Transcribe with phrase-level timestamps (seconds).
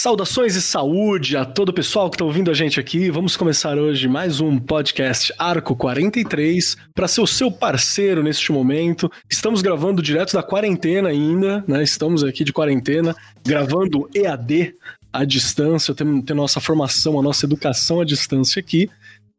[0.00, 3.10] Saudações e saúde a todo o pessoal que está ouvindo a gente aqui.
[3.10, 9.12] Vamos começar hoje mais um podcast Arco 43 para ser o seu parceiro neste momento.
[9.28, 11.82] Estamos gravando direto da quarentena ainda, né?
[11.82, 13.14] Estamos aqui de quarentena,
[13.44, 14.74] gravando EAD
[15.12, 18.88] à distância, tendo nossa formação, a nossa educação à distância aqui.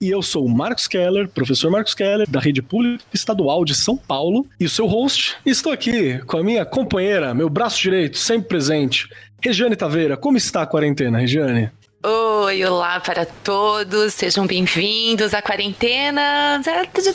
[0.02, 3.96] E eu sou o Marcos Keller, professor Marcos Keller, da Rede Pública Estadual de São
[3.96, 5.38] Paulo, e o seu host.
[5.46, 9.08] Estou aqui com a minha companheira, meu braço direito, sempre presente,
[9.40, 10.18] Regiane Taveira.
[10.18, 11.70] Como está a quarentena, Regiane?
[12.04, 16.60] Oi, olá para todos, sejam bem-vindos à quarentena.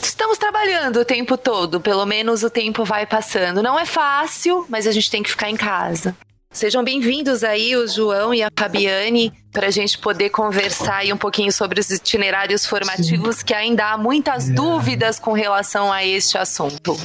[0.01, 3.61] Estamos trabalhando o tempo todo, pelo menos o tempo vai passando.
[3.61, 6.15] Não é fácil, mas a gente tem que ficar em casa.
[6.57, 11.17] Sejam bem-vindos aí, o João e a Fabiane, para a gente poder conversar aí um
[11.17, 13.45] pouquinho sobre os itinerários formativos, sim.
[13.45, 14.53] que ainda há muitas é.
[14.53, 16.97] dúvidas com relação a este assunto.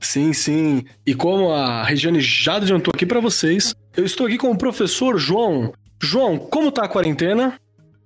[0.00, 0.82] Sim, sim.
[1.06, 5.18] E como a Regiane já adiantou aqui para vocês, eu estou aqui com o professor
[5.18, 5.74] João.
[6.02, 7.60] João, como tá a quarentena?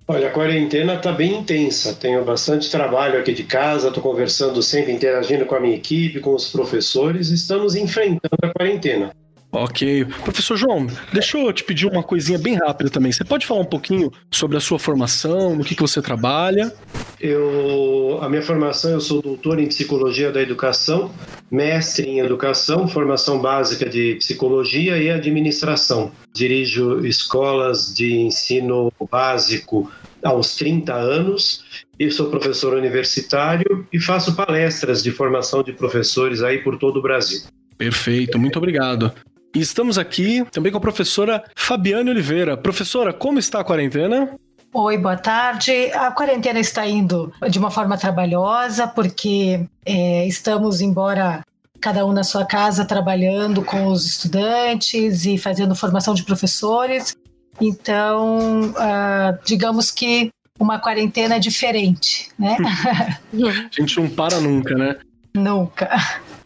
[0.05, 1.93] Olha, a quarentena está bem intensa.
[1.93, 6.35] Tenho bastante trabalho aqui de casa, estou conversando sempre, interagindo com a minha equipe, com
[6.35, 7.29] os professores.
[7.29, 9.13] Estamos enfrentando a quarentena.
[9.55, 10.03] Ok.
[10.23, 13.09] Professor João, deixa eu te pedir uma coisinha bem rápida também.
[13.09, 16.73] Você pode falar um pouquinho sobre a sua formação, no que, que você trabalha?
[17.21, 21.09] Eu, a minha formação, eu sou doutor em Psicologia da Educação,
[21.49, 26.11] mestre em Educação, formação básica de Psicologia e Administração.
[26.33, 29.89] Dirijo escolas de ensino básico
[30.21, 31.63] aos 30 anos
[31.97, 37.01] e sou professor universitário e faço palestras de formação de professores aí por todo o
[37.01, 37.39] Brasil.
[37.77, 39.13] Perfeito, muito obrigado.
[39.55, 42.57] E estamos aqui também com a professora Fabiane Oliveira.
[42.57, 44.35] Professora, como está a quarentena?
[44.73, 45.71] Oi, boa tarde.
[45.93, 51.41] A quarentena está indo de uma forma trabalhosa, porque é, estamos, embora
[51.79, 57.15] cada um na sua casa, trabalhando com os estudantes e fazendo formação de professores.
[57.61, 62.57] Então, uh, digamos que uma quarentena diferente, né?
[63.31, 64.97] a gente não para nunca, né?
[65.33, 65.89] Nunca.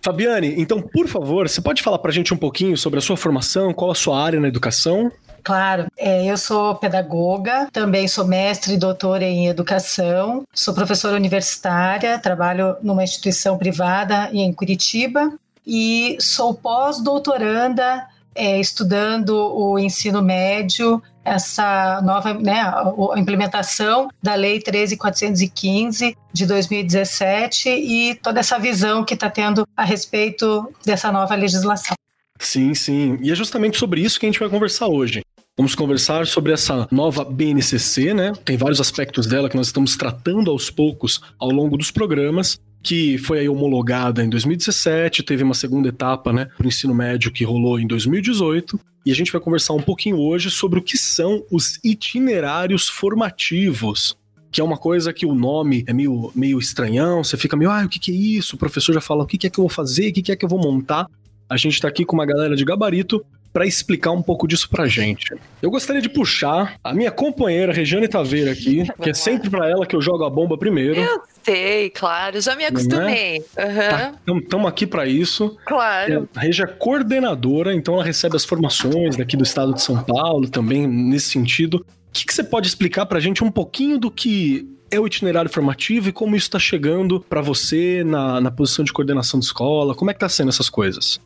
[0.02, 3.18] Fabiane, então, por favor, você pode falar para a gente um pouquinho sobre a sua
[3.18, 5.12] formação, qual a sua área na educação?
[5.44, 12.20] Claro, é, eu sou pedagoga, também sou mestre e doutora em educação, sou professora universitária,
[12.20, 15.32] trabalho numa instituição privada em Curitiba
[15.66, 18.06] e sou pós-doutoranda
[18.40, 27.70] é, estudando o ensino médio essa nova né, a implementação da Lei 13415 de 2017
[27.70, 31.96] e toda essa visão que está tendo a respeito dessa nova legislação.
[32.40, 33.18] Sim, sim.
[33.22, 35.22] E é justamente sobre isso que a gente vai conversar hoje.
[35.58, 38.32] Vamos conversar sobre essa nova BNCC, né?
[38.46, 43.18] Tem vários aspectos dela que nós estamos tratando aos poucos ao longo dos programas que
[43.18, 47.44] foi aí homologada em 2017, teve uma segunda etapa, né, para o ensino médio que
[47.44, 51.44] rolou em 2018, e a gente vai conversar um pouquinho hoje sobre o que são
[51.52, 54.18] os itinerários formativos,
[54.52, 57.84] que é uma coisa que o nome é meio, meio estranhão, você fica meio, ah,
[57.86, 58.56] o que, que é isso?
[58.56, 60.32] O professor já fala o que, que é que eu vou fazer, o que, que
[60.32, 61.06] é que eu vou montar.
[61.50, 64.88] A gente está aqui com uma galera de gabarito para explicar um pouco disso pra
[64.88, 65.34] gente.
[65.62, 69.86] Eu gostaria de puxar a minha companheira Regiane Taveira aqui, que é sempre para ela
[69.86, 71.00] que eu jogo a bomba primeiro.
[71.00, 73.38] Eu sei, claro, já me acostumei.
[73.38, 74.48] Estamos é?
[74.48, 75.58] tá, aqui para isso.
[75.66, 76.30] Claro.
[76.36, 80.50] A Regia é coordenadora, então ela recebe as formações daqui do estado de São Paulo
[80.50, 81.86] também nesse sentido.
[82.10, 85.06] O que, que você pode explicar para a gente um pouquinho do que é o
[85.06, 89.46] itinerário formativo e como isso está chegando para você na, na posição de coordenação de
[89.46, 89.94] escola?
[89.94, 91.20] Como é que tá sendo essas coisas?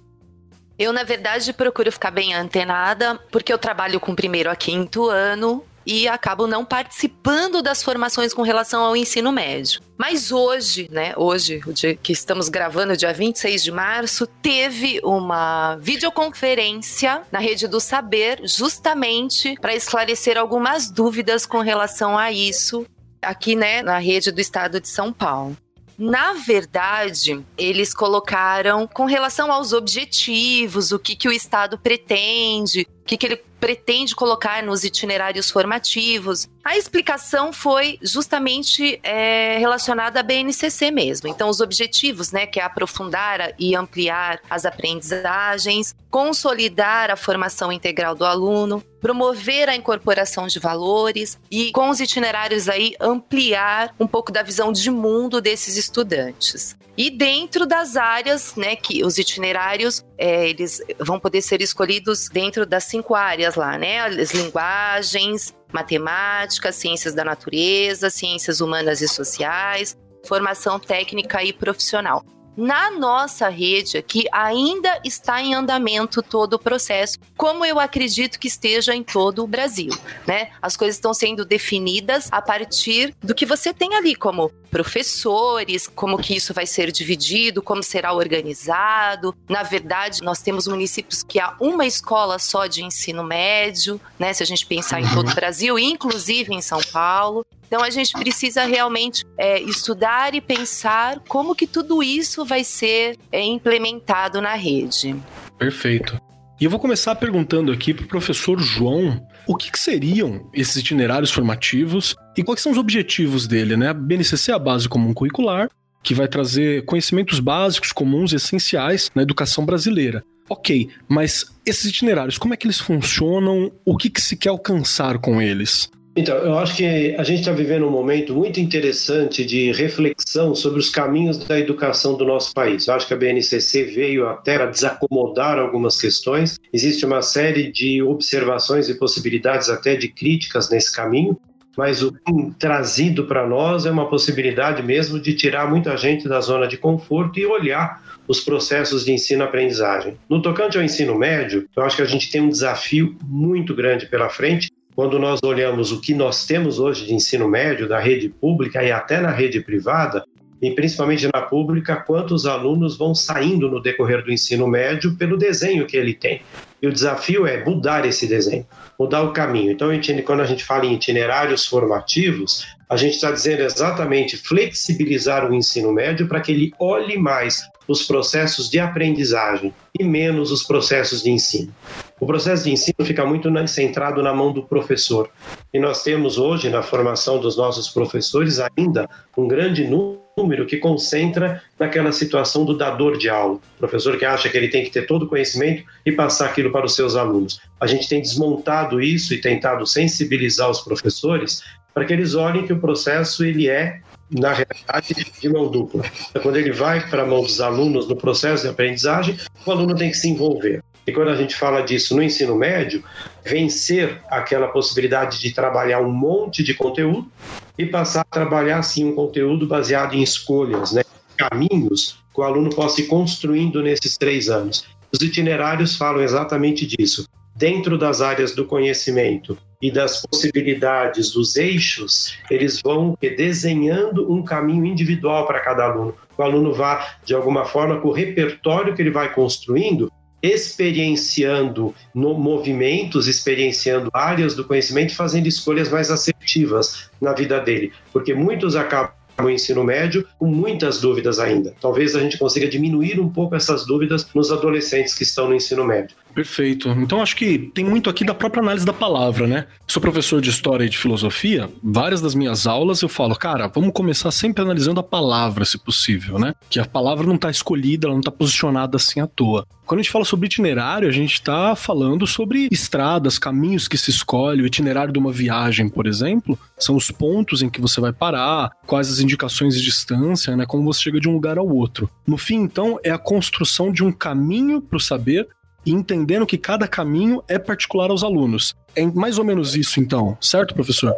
[0.77, 5.63] Eu, na verdade, procuro ficar bem antenada, porque eu trabalho com primeiro a quinto ano
[5.85, 9.81] e acabo não participando das formações com relação ao ensino médio.
[9.97, 15.75] Mas hoje, né, hoje, o dia que estamos gravando, dia 26 de março, teve uma
[15.75, 22.85] videoconferência na Rede do Saber, justamente para esclarecer algumas dúvidas com relação a isso
[23.21, 25.55] aqui, né, na rede do estado de São Paulo.
[25.97, 33.05] Na verdade, eles colocaram com relação aos objetivos, o que, que o Estado pretende, o
[33.05, 36.49] que, que ele pretende colocar nos itinerários formativos.
[36.63, 41.27] A explicação foi justamente é, relacionada à BNCC mesmo.
[41.27, 48.15] Então, os objetivos, né, que é aprofundar e ampliar as aprendizagens, consolidar a formação integral
[48.15, 54.31] do aluno, promover a incorporação de valores e, com os itinerários aí, ampliar um pouco
[54.31, 56.75] da visão de mundo desses estudantes.
[56.95, 62.65] E dentro das áreas, né, que os itinerários é, eles vão poder ser escolhidos dentro
[62.65, 63.99] das cinco áreas lá, né?
[63.99, 72.23] As linguagens, matemática, ciências da natureza, ciências humanas e sociais, formação técnica e profissional.
[72.55, 78.47] Na nossa rede aqui ainda está em andamento todo o processo, como eu acredito que
[78.47, 79.89] esteja em todo o Brasil,
[80.25, 80.51] né?
[80.61, 86.17] As coisas estão sendo definidas a partir do que você tem ali como professores, como
[86.17, 89.35] que isso vai ser dividido, como será organizado.
[89.47, 94.33] Na verdade, nós temos municípios que há uma escola só de ensino médio, né?
[94.33, 97.45] Se a gente pensar em todo o Brasil, inclusive em São Paulo.
[97.67, 103.17] Então a gente precisa realmente é, estudar e pensar como que tudo isso vai ser
[103.31, 105.15] é, implementado na rede.
[105.57, 106.19] Perfeito.
[106.59, 110.75] E eu vou começar perguntando aqui para o professor João o que, que, seriam esses
[110.75, 113.89] itinerários formativos e quais são os objetivos dele, né?
[113.89, 115.69] A BNCC é a base comum curricular,
[116.01, 120.23] que vai trazer conhecimentos básicos, comuns e essenciais na educação brasileira.
[120.49, 123.71] Ok, mas esses itinerários, como é que eles funcionam?
[123.85, 125.89] O que, que se quer alcançar com eles?
[126.15, 130.79] Então, eu acho que a gente está vivendo um momento muito interessante de reflexão sobre
[130.79, 132.87] os caminhos da educação do nosso país.
[132.87, 136.59] Eu acho que a BNCC veio até a desacomodar algumas questões.
[136.71, 141.35] Existe uma série de observações e possibilidades até de críticas nesse caminho,
[141.75, 142.13] mas o
[142.59, 147.39] trazido para nós é uma possibilidade mesmo de tirar muita gente da zona de conforto
[147.39, 150.17] e olhar os processos de ensino-aprendizagem.
[150.29, 154.05] No tocante ao ensino médio, eu acho que a gente tem um desafio muito grande
[154.05, 158.29] pela frente quando nós olhamos o que nós temos hoje de ensino médio, da rede
[158.29, 160.23] pública e até na rede privada,
[160.61, 165.85] e principalmente na pública, quantos alunos vão saindo no decorrer do ensino médio pelo desenho
[165.85, 166.41] que ele tem.
[166.81, 168.65] E o desafio é mudar esse desenho,
[168.97, 169.71] mudar o caminho.
[169.71, 169.89] Então,
[170.23, 175.91] quando a gente fala em itinerários formativos, a gente está dizendo exatamente flexibilizar o ensino
[175.91, 181.29] médio para que ele olhe mais os processos de aprendizagem e menos os processos de
[181.29, 181.73] ensino.
[182.19, 185.29] O processo de ensino fica muito centrado na mão do professor.
[185.73, 191.61] E nós temos hoje, na formação dos nossos professores, ainda um grande número que concentra
[191.77, 193.55] naquela situação do dador de aula.
[193.55, 196.71] O professor que acha que ele tem que ter todo o conhecimento e passar aquilo
[196.71, 197.59] para os seus alunos.
[197.79, 201.61] A gente tem desmontado isso e tentado sensibilizar os professores
[201.93, 203.99] para que eles olhem que o processo ele é
[204.31, 206.03] na realidade, de mão dupla.
[206.41, 210.09] Quando ele vai para a mão dos alunos no processo de aprendizagem, o aluno tem
[210.09, 210.83] que se envolver.
[211.05, 213.03] E quando a gente fala disso no ensino médio,
[213.43, 217.29] vencer aquela possibilidade de trabalhar um monte de conteúdo
[217.77, 221.03] e passar a trabalhar, sim, um conteúdo baseado em escolhas, né?
[221.35, 224.85] caminhos que o aluno possa ir construindo nesses três anos.
[225.11, 227.27] Os itinerários falam exatamente disso.
[227.55, 234.85] Dentro das áreas do conhecimento, e das possibilidades dos eixos, eles vão desenhando um caminho
[234.85, 236.15] individual para cada aluno.
[236.37, 240.09] O aluno vá, de alguma forma, com o repertório que ele vai construindo,
[240.41, 248.33] experienciando no movimentos, experienciando áreas do conhecimento, fazendo escolhas mais assertivas na vida dele, porque
[248.33, 249.11] muitos acabam
[249.41, 251.75] o ensino médio com muitas dúvidas ainda.
[251.81, 255.83] Talvez a gente consiga diminuir um pouco essas dúvidas nos adolescentes que estão no ensino
[255.83, 256.15] médio.
[256.33, 256.89] Perfeito.
[256.89, 259.67] Então acho que tem muito aqui da própria análise da palavra, né?
[259.87, 263.91] Sou professor de história e de filosofia, várias das minhas aulas eu falo, cara, vamos
[263.93, 266.55] começar sempre analisando a palavra, se possível, né?
[266.69, 269.65] Que a palavra não está escolhida, ela não está posicionada assim à toa.
[269.85, 274.09] Quando a gente fala sobre itinerário, a gente está falando sobre estradas, caminhos que se
[274.09, 278.13] escolhe, o itinerário de uma viagem, por exemplo, são os pontos em que você vai
[278.13, 280.65] parar, quais as indicações de distância, né?
[280.65, 282.09] Como você chega de um lugar ao outro.
[282.25, 285.47] No fim, então, é a construção de um caminho para o saber
[285.85, 288.73] e entendendo que cada caminho é particular aos alunos.
[288.95, 291.15] É mais ou menos isso, então, certo, professor?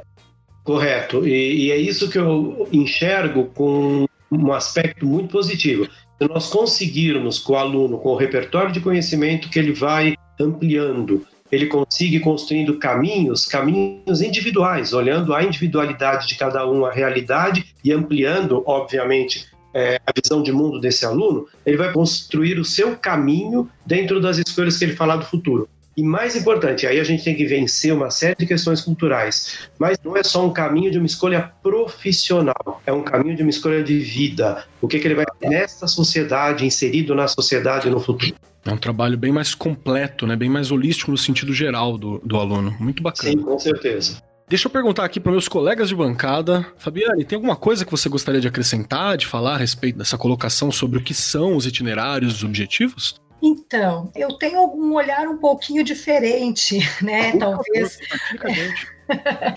[0.64, 1.28] Correto.
[1.28, 5.88] E, e é isso que eu enxergo com um aspecto muito positivo.
[6.20, 11.26] Se nós conseguirmos com o aluno, com o repertório de conhecimento que ele vai ampliando,
[11.52, 17.92] ele consiga construindo caminhos, caminhos individuais, olhando a individualidade de cada um, a realidade e
[17.92, 19.46] ampliando, obviamente,
[19.76, 24.38] é, a visão de mundo desse aluno, ele vai construir o seu caminho dentro das
[24.38, 25.68] escolhas que ele falar do futuro.
[25.98, 29.70] E mais importante, aí a gente tem que vencer uma série de questões culturais.
[29.80, 33.50] Mas não é só um caminho de uma escolha profissional, é um caminho de uma
[33.50, 34.66] escolha de vida.
[34.82, 38.34] O que, que ele vai ter nesta sociedade, inserido na sociedade no futuro.
[38.66, 40.36] É um trabalho bem mais completo, né?
[40.36, 42.76] bem mais holístico no sentido geral do, do aluno.
[42.80, 43.30] Muito bacana.
[43.30, 44.22] Sim, com certeza.
[44.48, 46.66] Deixa eu perguntar aqui para meus colegas de bancada.
[46.78, 50.72] Fabiane, tem alguma coisa que você gostaria de acrescentar, de falar a respeito dessa colocação
[50.72, 53.20] sobre o que são os itinerários, os objetivos?
[53.42, 57.36] Então, eu tenho um olhar um pouquinho diferente, né?
[57.38, 57.98] Talvez.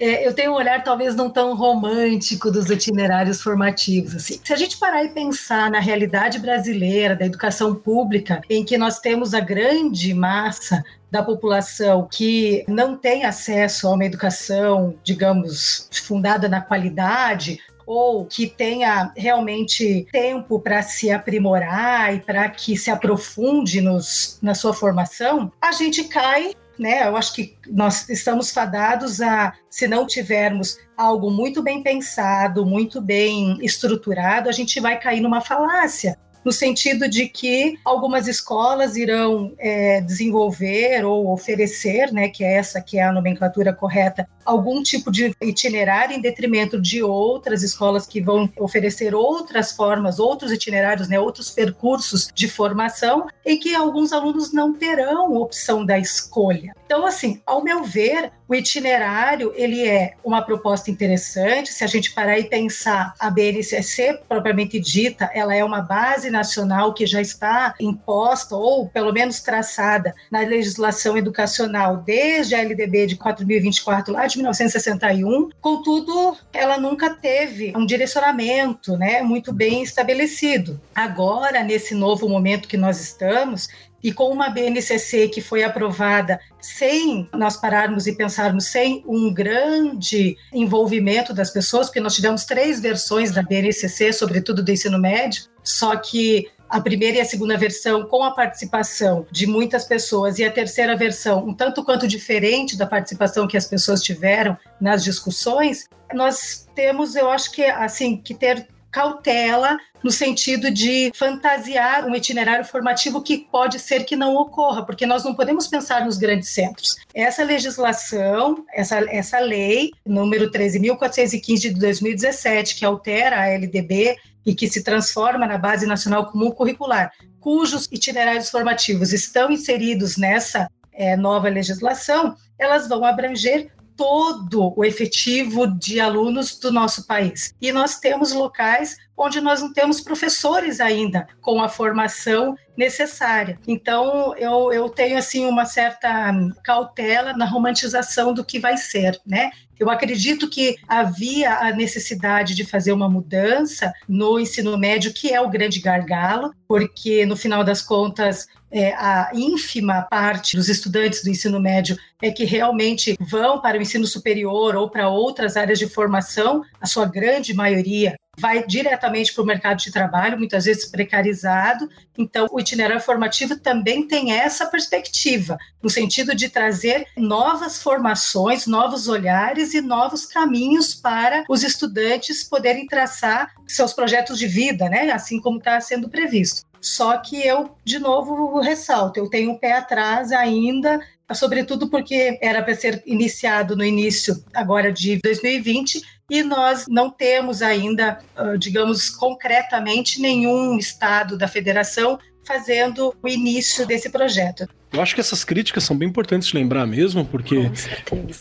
[0.01, 4.17] É, eu tenho um olhar talvez não tão romântico dos itinerários formativos.
[4.17, 4.41] Assim.
[4.43, 8.99] Se a gente parar e pensar na realidade brasileira da educação pública, em que nós
[9.01, 16.49] temos a grande massa da população que não tem acesso a uma educação, digamos, fundada
[16.49, 23.81] na qualidade, ou que tenha realmente tempo para se aprimorar e para que se aprofunde
[23.81, 27.07] nos, na sua formação, a gente cai né?
[27.07, 33.01] Eu acho que nós estamos fadados a, se não tivermos algo muito bem pensado, muito
[33.01, 39.53] bem estruturado, a gente vai cair numa falácia no sentido de que algumas escolas irão
[39.59, 45.11] é, desenvolver ou oferecer, né, que é essa que é a nomenclatura correta, algum tipo
[45.11, 51.21] de itinerário em detrimento de outras escolas que vão oferecer outras formas, outros itinerários, né,
[51.21, 56.73] outros percursos de formação, em que alguns alunos não terão opção da escolha.
[56.87, 61.71] Então, assim, ao meu ver, o itinerário ele é uma proposta interessante.
[61.71, 66.95] Se a gente parar e pensar a BNCC propriamente dita, ela é uma base nacional
[66.95, 73.17] que já está imposta ou pelo menos traçada na legislação educacional desde a LDB de
[73.17, 75.51] 4024 lá de 1961.
[75.61, 80.81] Contudo, ela nunca teve um direcionamento, né, muito bem estabelecido.
[80.95, 83.69] Agora, nesse novo momento que nós estamos,
[84.03, 90.37] e com uma BNCC que foi aprovada sem nós pararmos e pensarmos sem um grande
[90.53, 95.97] envolvimento das pessoas, porque nós tivemos três versões da BNCC, sobretudo do ensino médio, só
[95.97, 100.51] que a primeira e a segunda versão com a participação de muitas pessoas e a
[100.51, 106.69] terceira versão um tanto quanto diferente da participação que as pessoas tiveram nas discussões, nós
[106.75, 113.23] temos, eu acho que assim, que ter cautela no sentido de fantasiar um itinerário formativo
[113.23, 116.97] que pode ser que não ocorra, porque nós não podemos pensar nos grandes centros.
[117.13, 124.17] Essa legislação, essa, essa lei, número 13.415 de 2017, que altera a LDB
[124.49, 130.71] e que se transforma na Base Nacional Comum Curricular, cujos itinerários formativos estão inseridos nessa
[130.91, 137.53] é, nova legislação, elas vão abranger todo o efetivo de alunos do nosso país.
[137.61, 143.59] E nós temos locais onde nós não temos professores ainda com a formação necessária.
[143.67, 146.33] Então, eu, eu tenho assim uma certa
[146.65, 149.51] cautela na romantização do que vai ser, né?
[149.79, 155.41] Eu acredito que havia a necessidade de fazer uma mudança no ensino médio, que é
[155.41, 161.31] o grande gargalo, porque no final das contas é, a ínfima parte dos estudantes do
[161.31, 165.89] ensino médio é que realmente vão para o ensino superior ou para outras áreas de
[165.89, 171.89] formação, a sua grande maioria vai diretamente para o mercado de trabalho, muitas vezes precarizado.
[172.17, 179.09] Então, o itinerário formativo também tem essa perspectiva, no sentido de trazer novas formações, novos
[179.09, 185.11] olhares e novos caminhos para os estudantes poderem traçar seus projetos de vida, né?
[185.11, 186.68] assim como está sendo previsto.
[186.81, 191.01] Só que eu, de novo, ressalto, eu tenho um pé atrás ainda,
[191.35, 197.63] sobretudo porque era para ser iniciado no início agora de 2020 e nós não temos
[197.63, 198.19] ainda,
[198.59, 204.67] digamos, concretamente nenhum estado da federação fazendo o início desse projeto.
[204.93, 207.71] Eu acho que essas críticas são bem importantes de lembrar mesmo, porque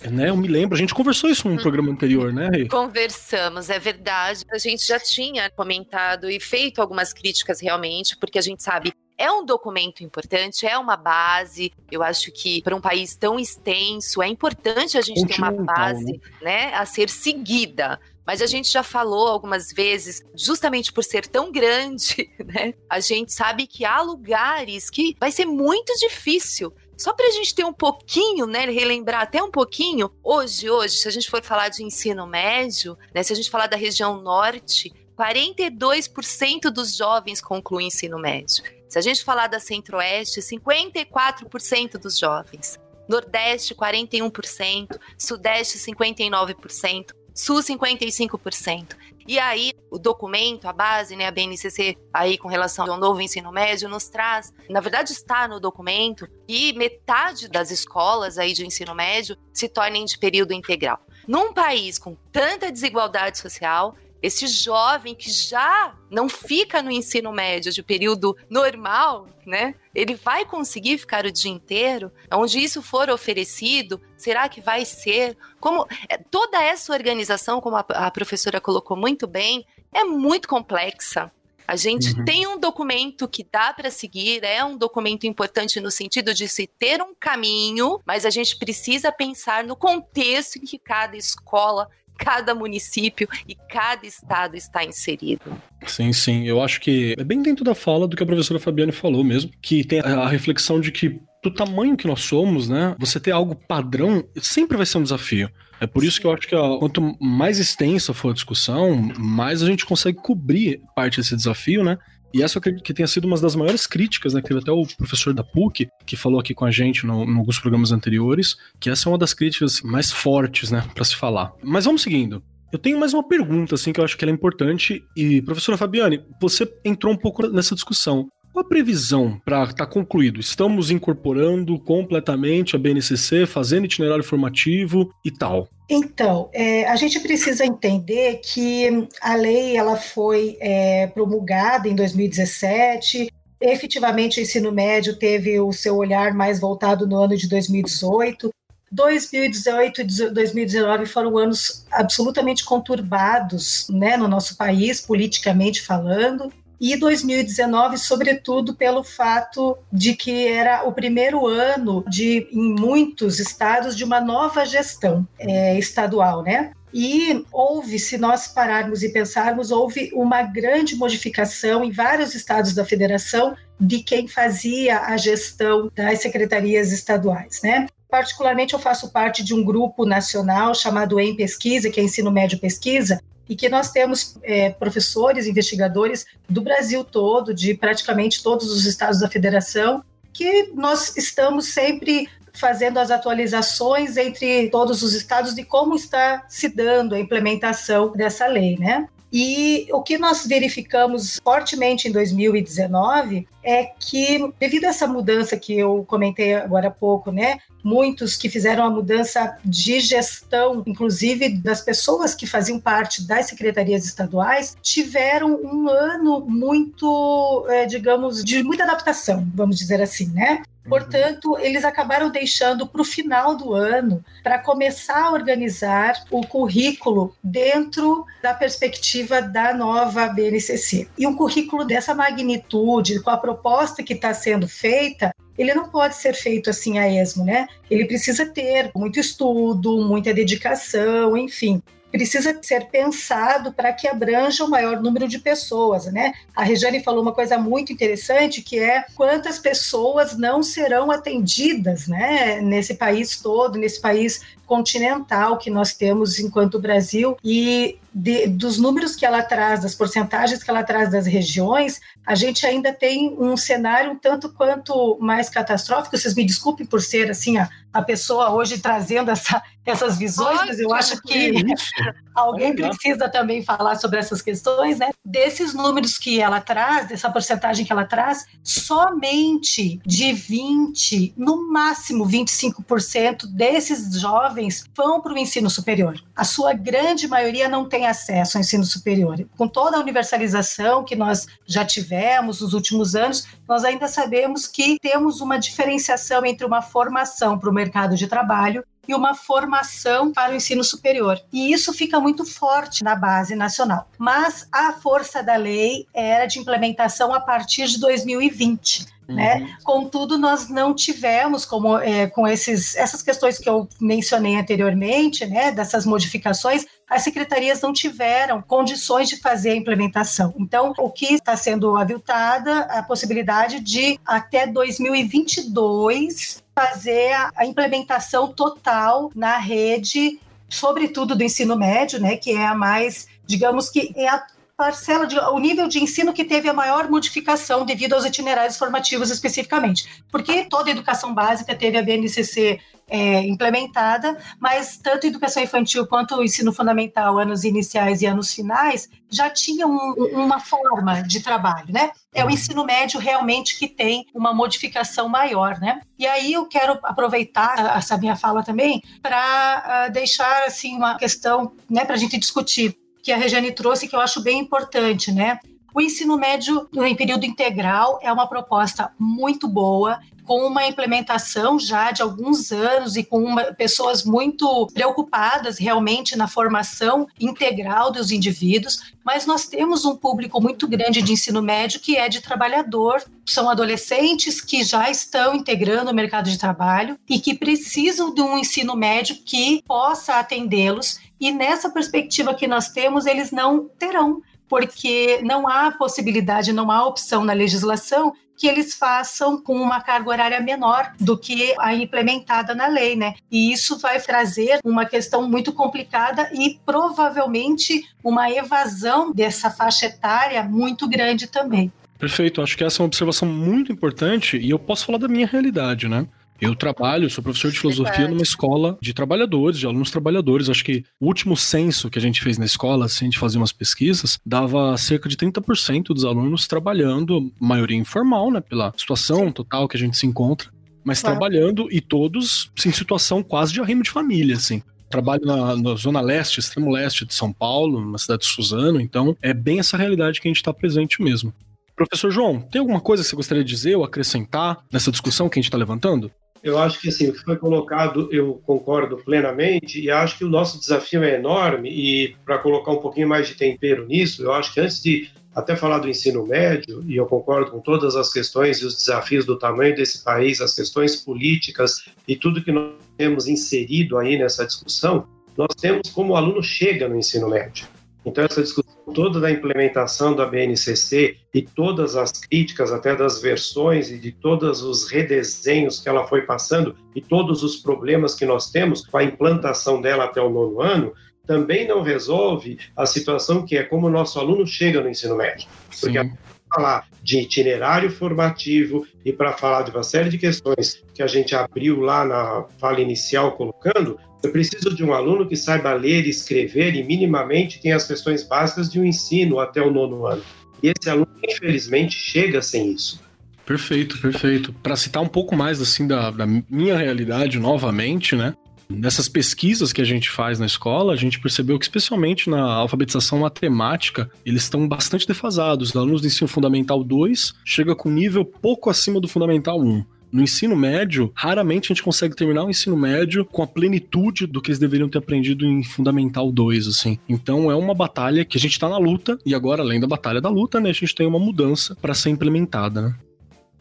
[0.09, 1.61] né, eu me lembro, a gente conversou isso num hum.
[1.61, 2.49] programa anterior, né?
[2.69, 4.45] Conversamos, é verdade.
[4.51, 9.31] A gente já tinha comentado e feito algumas críticas realmente, porque a gente sabe é
[9.31, 11.73] um documento importante, é uma base.
[11.91, 16.21] Eu acho que para um país tão extenso é importante a gente ter uma base,
[16.41, 17.99] né, a ser seguida.
[18.27, 22.73] Mas a gente já falou algumas vezes, justamente por ser tão grande, né?
[22.89, 27.53] A gente sabe que há lugares que vai ser muito difícil só para a gente
[27.53, 31.69] ter um pouquinho, né, relembrar até um pouquinho, hoje, hoje, se a gente for falar
[31.69, 37.87] de ensino médio, né, se a gente falar da região norte, 42% dos jovens concluem
[37.87, 38.63] ensino médio.
[38.89, 42.79] Se a gente falar da Centro-Oeste, 54% dos jovens.
[43.07, 47.11] Nordeste, 41%, Sudeste, 59%.
[47.37, 48.95] Sul 55%.
[49.27, 53.51] E aí, o documento, a base, né, a BNCC, aí com relação ao novo ensino
[53.51, 58.95] médio, nos traz, na verdade está no documento, que metade das escolas aí de ensino
[58.95, 60.99] médio se tornem de período integral.
[61.27, 63.95] Num país com tanta desigualdade social,
[64.27, 69.75] esse jovem que já não fica no ensino médio de período normal, né?
[69.95, 72.11] Ele vai conseguir ficar o dia inteiro?
[72.31, 75.37] Onde isso for oferecido, será que vai ser?
[75.59, 81.31] Como é, toda essa organização, como a, a professora colocou muito bem, é muito complexa.
[81.67, 82.23] A gente uhum.
[82.23, 86.65] tem um documento que dá para seguir, é um documento importante no sentido de se
[86.65, 92.53] ter um caminho, mas a gente precisa pensar no contexto em que cada escola cada
[92.55, 95.55] município e cada estado está inserido.
[95.85, 96.47] Sim, sim.
[96.47, 99.51] Eu acho que é bem dentro da fala do que a professora Fabiane falou mesmo,
[99.61, 103.55] que tem a reflexão de que do tamanho que nós somos, né, você ter algo
[103.55, 105.49] padrão sempre vai ser um desafio.
[105.79, 109.67] É por isso que eu acho que quanto mais extensa for a discussão, mais a
[109.67, 111.97] gente consegue cobrir parte desse desafio, né?
[112.33, 114.41] E essa eu acredito que tenha sido uma das maiores críticas, né?
[114.41, 117.37] Que teve até o professor da PUC, que falou aqui com a gente no, em
[117.37, 121.53] alguns programas anteriores, que essa é uma das críticas mais fortes, né, para se falar.
[121.63, 122.43] Mas vamos seguindo.
[122.71, 125.01] Eu tenho mais uma pergunta, assim, que eu acho que ela é importante.
[125.15, 128.27] E, professora Fabiane, você entrou um pouco nessa discussão.
[128.57, 130.39] Qual a previsão para estar tá concluído?
[130.39, 135.69] Estamos incorporando completamente a BNCC, fazendo itinerário formativo e tal?
[135.87, 143.31] Então, é, a gente precisa entender que a lei ela foi é, promulgada em 2017.
[143.61, 148.49] Efetivamente, o ensino médio teve o seu olhar mais voltado no ano de 2018.
[148.91, 157.97] 2018 e 2019 foram anos absolutamente conturbados né, no nosso país, politicamente falando e 2019,
[157.97, 164.21] sobretudo pelo fato de que era o primeiro ano de, em muitos estados, de uma
[164.21, 166.71] nova gestão é, estadual, né?
[166.93, 172.85] E houve, se nós pararmos e pensarmos, houve uma grande modificação em vários estados da
[172.85, 177.87] federação de quem fazia a gestão das secretarias estaduais, né?
[178.09, 182.57] Particularmente, eu faço parte de um grupo nacional chamado Em Pesquisa, que é Ensino Médio
[182.57, 188.85] Pesquisa, e que nós temos é, professores, investigadores do Brasil todo, de praticamente todos os
[188.85, 195.63] estados da federação, que nós estamos sempre fazendo as atualizações entre todos os estados de
[195.63, 199.07] como está se dando a implementação dessa lei, né?
[199.31, 205.77] E o que nós verificamos fortemente em 2019 é que, devido a essa mudança que
[205.77, 211.79] eu comentei agora há pouco, né, muitos que fizeram a mudança de gestão, inclusive das
[211.79, 218.83] pessoas que faziam parte das secretarias estaduais, tiveram um ano muito, é, digamos, de muita
[218.83, 220.63] adaptação, vamos dizer assim, né?
[220.83, 220.89] Uhum.
[220.89, 227.33] Portanto, eles acabaram deixando para o final do ano para começar a organizar o currículo
[227.41, 231.07] dentro da perspectiva da nova BNCC.
[231.17, 236.15] E um currículo dessa magnitude, com a proposta que está sendo feita, ele não pode
[236.15, 237.67] ser feito assim a esmo, né?
[237.89, 244.69] Ele precisa ter muito estudo, muita dedicação, enfim precisa ser pensado para que abranja o
[244.69, 246.33] maior número de pessoas, né?
[246.55, 252.61] A Regiane falou uma coisa muito interessante que é quantas pessoas não serão atendidas, né,
[252.61, 259.15] nesse país todo, nesse país continental que nós temos enquanto Brasil e de, dos números
[259.15, 263.55] que ela traz, das porcentagens que ela traz das regiões, a gente ainda tem um
[263.55, 266.17] cenário um tanto quanto mais catastrófico.
[266.17, 270.79] Vocês me desculpem por ser assim a, a pessoa hoje trazendo essa, essas visões, mas
[270.79, 271.51] eu acho que
[272.35, 275.09] alguém precisa também falar sobre essas questões, né?
[275.25, 282.23] Desses números que ela traz, dessa porcentagem que ela traz, somente de 20, no máximo
[282.27, 286.21] 25% desses jovens vão para o ensino superior.
[286.37, 289.43] A sua grande maioria não tem acesso ao ensino superior.
[289.57, 294.99] Com toda a universalização que nós já tivemos nos últimos anos, nós ainda sabemos que
[295.01, 300.53] temos uma diferenciação entre uma formação para o mercado de trabalho e uma formação para
[300.53, 301.41] o ensino superior.
[301.51, 304.07] E isso fica muito forte na base nacional.
[304.19, 309.16] Mas a força da lei era de implementação a partir de 2020.
[309.27, 309.57] Né?
[309.57, 309.67] Uhum.
[309.83, 315.71] Contudo, nós não tivemos, como é, com esses, essas questões que eu mencionei anteriormente, né,
[315.71, 320.53] dessas modificações, as secretarias não tiveram condições de fazer a implementação.
[320.57, 329.31] Então, o que está sendo aviltada a possibilidade de até 2022 fazer a implementação total
[329.35, 334.45] na rede, sobretudo do ensino médio, né, que é a mais, digamos que é a
[334.77, 339.31] parcela, de, o nível de ensino que teve a maior modificação devido aos itinerários formativos
[339.31, 340.23] especificamente.
[340.31, 346.05] Porque toda a educação básica teve a BNCC é, implementada, mas tanto a educação infantil
[346.05, 351.41] quanto o ensino fundamental, anos iniciais e anos finais, já tinham um, uma forma de
[351.41, 352.11] trabalho, né?
[352.31, 356.01] É o ensino médio realmente que tem uma modificação maior, né?
[356.19, 361.73] E aí eu quero aproveitar essa minha fala também para ah, deixar assim uma questão,
[361.89, 362.95] né, para a gente discutir
[363.27, 365.59] que a Regiane trouxe, que eu acho bem importante, né?
[365.93, 372.09] O ensino médio em período integral é uma proposta muito boa, com uma implementação já
[372.11, 379.11] de alguns anos e com uma, pessoas muito preocupadas realmente na formação integral dos indivíduos,
[379.25, 383.69] mas nós temos um público muito grande de ensino médio que é de trabalhador, são
[383.69, 388.95] adolescentes que já estão integrando o mercado de trabalho e que precisam de um ensino
[388.95, 391.19] médio que possa atendê-los.
[391.39, 397.05] E nessa perspectiva que nós temos, eles não terão, porque não há possibilidade, não há
[397.05, 402.73] opção na legislação que eles façam com uma carga horária menor do que a implementada
[402.73, 403.35] na lei, né?
[403.51, 410.63] E isso vai trazer uma questão muito complicada e provavelmente uma evasão dessa faixa etária
[410.63, 411.91] muito grande também.
[412.17, 415.45] Perfeito, acho que essa é uma observação muito importante e eu posso falar da minha
[415.45, 416.25] realidade, né?
[416.59, 420.69] Eu trabalho, sou professor de filosofia numa escola de trabalhadores, de alunos trabalhadores.
[420.69, 423.59] Acho que o último censo que a gente fez na escola, assim, a gente fazia
[423.59, 429.87] umas pesquisas, dava cerca de 30% dos alunos trabalhando, maioria informal, né, pela situação total
[429.87, 430.69] que a gente se encontra,
[431.03, 431.37] mas claro.
[431.37, 436.21] trabalhando e todos em situação quase de arrimo de família, assim trabalho na, na, zona
[436.21, 440.41] leste, extremo leste de São Paulo, na cidade de Suzano, então é bem essa realidade
[440.41, 441.53] que a gente está presente mesmo.
[441.95, 445.57] Professor João, tem alguma coisa que você gostaria de dizer ou acrescentar nessa discussão que
[445.57, 446.31] a gente está levantando?
[446.67, 451.23] Eu acho que assim, foi colocado, eu concordo plenamente e acho que o nosso desafio
[451.23, 455.01] é enorme e para colocar um pouquinho mais de tempero nisso, eu acho que antes
[455.01, 458.95] de até falar do ensino médio, e eu concordo com todas as questões e os
[458.95, 464.37] desafios do tamanho desse país, as questões políticas e tudo que nós temos inserido aí
[464.37, 465.25] nessa discussão,
[465.57, 467.87] nós temos como o aluno chega no ensino médio.
[468.27, 474.11] Então, essa discussão toda da implementação da BNCC e todas as críticas, até das versões
[474.11, 478.69] e de todos os redesenhos que ela foi passando e todos os problemas que nós
[478.69, 481.13] temos com a implantação dela até o nono ano,
[481.45, 485.65] também não resolve a situação que é como o nosso aluno chega no ensino médio.
[486.01, 486.31] Porque Sim
[486.73, 491.55] falar de itinerário formativo e para falar de uma série de questões que a gente
[491.55, 496.95] abriu lá na fala inicial colocando, eu preciso de um aluno que saiba ler, escrever
[496.95, 500.43] e minimamente tenha as questões básicas de um ensino até o nono ano.
[500.81, 503.19] E esse aluno, infelizmente, chega sem isso.
[503.65, 504.71] Perfeito, perfeito.
[504.71, 508.53] Para citar um pouco mais assim da, da minha realidade novamente, né?
[508.89, 513.39] Nessas pesquisas que a gente faz na escola, a gente percebeu que, especialmente na alfabetização
[513.39, 515.89] matemática, eles estão bastante defasados.
[515.89, 520.03] Os alunos do ensino fundamental 2 chega com nível pouco acima do fundamental 1.
[520.31, 524.61] No ensino médio, raramente a gente consegue terminar o ensino médio com a plenitude do
[524.61, 527.17] que eles deveriam ter aprendido em Fundamental 2, assim.
[527.29, 530.41] Então é uma batalha que a gente tá na luta, e agora, além da batalha
[530.41, 533.15] da luta, né, a gente tem uma mudança para ser implementada, né?